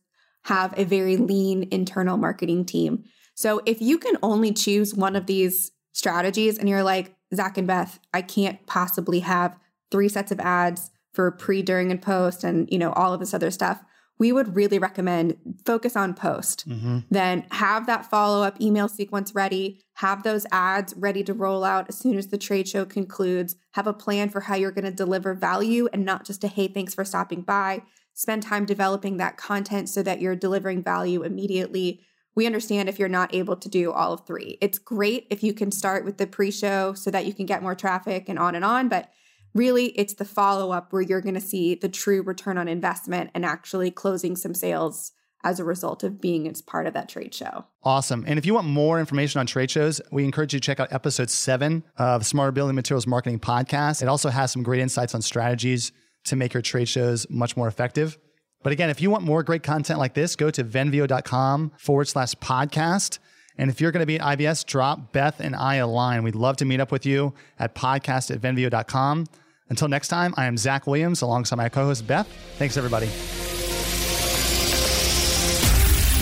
have 0.45 0.79
a 0.79 0.85
very 0.85 1.17
lean 1.17 1.69
internal 1.71 2.17
marketing 2.17 2.65
team. 2.65 3.05
So 3.35 3.61
if 3.67 3.81
you 3.81 3.99
can 3.99 4.17
only 4.23 4.53
choose 4.53 4.95
one 4.95 5.17
of 5.17 5.27
these 5.27 5.73
strategies 5.93 6.59
and 6.59 6.69
you're 6.69 6.85
like, 6.85 7.15
Zach 7.35 7.59
and 7.59 7.67
Beth, 7.67 7.99
I 8.15 8.23
can't 8.23 8.65
possibly 8.67 9.21
have 9.21 9.59
three 9.91 10.09
sets 10.09 10.31
of 10.31 10.39
ads 10.41 10.91
for 11.17 11.33
pre, 11.33 11.63
during, 11.63 11.91
and 11.91 12.01
post 12.01 12.45
and, 12.45 12.69
you 12.71 12.79
know, 12.79 12.93
all 12.93 13.13
of 13.13 13.19
this 13.19 13.35
other 13.35 13.51
stuff 13.51 13.83
we 14.19 14.33
would 14.33 14.57
really 14.57 14.79
recommend 14.79 15.37
focus 15.65 15.97
on 15.97 16.15
post. 16.15 16.69
Mm-hmm. 16.69 17.01
Then 17.11 17.47
have 17.51 17.87
that 17.87 18.07
follow 18.07 18.45
up 18.45 18.61
email 18.61 18.89
sequence 18.89 19.35
ready, 19.35 19.85
have 19.95 20.23
those 20.23 20.47
ads 20.51 20.95
ready 20.97 21.23
to 21.25 21.35
roll 21.35 21.65
out 21.65 21.87
as 21.89 21.99
soon 21.99 22.17
as 22.17 22.29
the 22.29 22.39
trade 22.39 22.69
show 22.69 22.85
concludes, 22.85 23.57
have 23.73 23.87
a 23.87 23.93
plan 23.93 24.31
for 24.31 24.41
how 24.43 24.55
you're 24.55 24.71
going 24.71 24.85
to 24.85 24.91
deliver 24.91 25.35
value 25.35 25.89
and 25.93 26.05
not 26.05 26.25
just 26.25 26.45
a 26.45 26.49
hey, 26.49 26.69
thanks 26.69 26.95
for 26.95 27.05
stopping 27.05 27.43
by. 27.43 27.83
Spend 28.15 28.43
time 28.43 28.65
developing 28.65 29.19
that 29.19 29.37
content 29.37 29.91
so 29.91 30.03
that 30.03 30.23
you're 30.23 30.37
delivering 30.37 30.83
value 30.83 31.23
immediately. 31.23 32.01
We 32.35 32.47
understand 32.47 32.89
if 32.89 32.99
you're 32.99 33.09
not 33.09 33.35
able 33.35 33.57
to 33.57 33.69
do 33.69 33.93
all 33.93 34.15
of 34.15 34.27
three. 34.27 34.57
It's 34.63 34.79
great 34.79 35.27
if 35.31 35.43
you 35.43 35.53
can 35.53 35.71
start 35.71 36.05
with 36.05 36.17
the 36.17 36.27
pre 36.27 36.51
show 36.51 36.95
so 36.95 37.11
that 37.11 37.27
you 37.27 37.35
can 37.35 37.45
get 37.45 37.63
more 37.63 37.75
traffic 37.75 38.29
and 38.29 38.39
on 38.39 38.55
and 38.55 38.65
on, 38.65 38.89
but 38.89 39.11
Really, 39.57 39.87
it's 39.99 40.15
the 40.15 40.25
follow 40.27 40.71
up 40.71 40.93
where 40.93 41.01
you're 41.01 41.23
going 41.23 41.35
to 41.35 41.41
see 41.41 41.75
the 41.75 41.89
true 41.89 42.23
return 42.23 42.59
on 42.59 42.69
investment 42.69 43.31
and 43.35 43.45
actually 43.45 43.91
closing 43.91 44.37
some 44.37 44.53
sales 44.53 45.13
as 45.45 45.61
a 45.61 45.65
result 45.65 46.03
of 46.03 46.21
being 46.21 46.49
as 46.49 46.61
part 46.61 46.87
of 46.87 46.93
that 46.93 47.09
trade 47.09 47.33
show. 47.33 47.65
Awesome. 47.83 48.25
And 48.27 48.39
if 48.39 48.45
you 48.45 48.53
want 48.53 48.67
more 48.67 49.01
information 49.01 49.39
on 49.39 49.47
trade 49.47 49.71
shows, 49.71 50.01
we 50.11 50.25
encourage 50.25 50.53
you 50.53 50.61
to 50.61 50.65
check 50.65 50.79
out 50.79 50.93
episode 50.93 51.31
seven 51.31 51.85
of 51.97 52.27
Smarter 52.27 52.53
Building 52.53 52.75
Materials 52.75 53.07
Marketing 53.07 53.39
Podcast. 53.39 54.03
It 54.03 54.09
also 54.09 54.29
has 54.29 54.53
some 54.53 54.63
great 54.63 54.81
insights 54.81 55.15
on 55.15 55.23
strategies 55.23 55.93
to 56.25 56.37
make 56.37 56.53
your 56.53 56.63
trade 56.63 56.89
shows 56.89 57.27
much 57.31 57.57
more 57.57 57.69
effective. 57.69 58.19
But 58.63 58.73
again, 58.73 58.91
if 58.91 59.01
you 59.01 59.09
want 59.09 59.25
more 59.25 59.43
great 59.43 59.63
content 59.63 59.99
like 59.99 60.15
this, 60.15 60.37
go 60.37 60.51
to 60.51 60.65
venveo.com 60.65 61.73
forward 61.79 62.09
slash 62.09 62.35
podcast. 62.35 63.21
And 63.57 63.71
if 63.71 63.81
you're 63.81 63.93
going 63.93 64.01
to 64.01 64.07
be 64.07 64.19
at 64.19 64.39
IBS, 64.39 64.67
drop 64.67 65.13
Beth 65.13 65.41
and 65.41 65.57
I 65.57 65.77
a 65.77 65.87
line. 65.87 66.25
We'd 66.25 66.35
love 66.35 66.57
to 66.59 66.65
meet 66.65 66.81
up 66.81 66.93
with 66.93 67.07
you 67.07 67.33
at 67.59 67.75
podcast 67.75 68.31
at 68.31 68.41
venveo.com. 68.41 69.27
Until 69.69 69.89
next 69.89 70.09
time, 70.09 70.35
I 70.37 70.47
am 70.47 70.57
Zach 70.57 70.87
Williams 70.87 71.23
alongside 71.23 71.57
my 71.57 71.69
co 71.69 71.85
host 71.85 72.07
Beth. 72.07 72.29
Thanks, 72.59 72.77
everybody. 72.77 73.09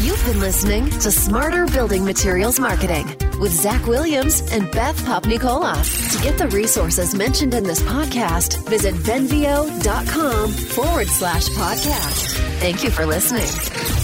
You've 0.05 0.23
been 0.27 0.41
listening 0.41 0.91
to 0.91 1.11
Smarter 1.11 1.67
Building 1.67 2.05
Materials 2.05 2.61
Marketing 2.61 3.07
with 3.41 3.53
Zach 3.53 3.87
Williams 3.87 4.41
and 4.53 4.71
Beth 4.71 4.97
Popnicola. 5.07 5.75
To 6.17 6.23
get 6.23 6.37
the 6.37 6.49
resources 6.49 7.15
mentioned 7.15 7.55
in 7.55 7.65
this 7.65 7.81
podcast, 7.83 8.69
visit 8.69 8.95
venveo.com 8.95 10.51
forward 10.51 11.07
slash 11.07 11.49
podcast. 11.51 12.37
Thank 12.61 12.85
you 12.85 12.91
for 12.91 13.07
listening. 13.07 14.04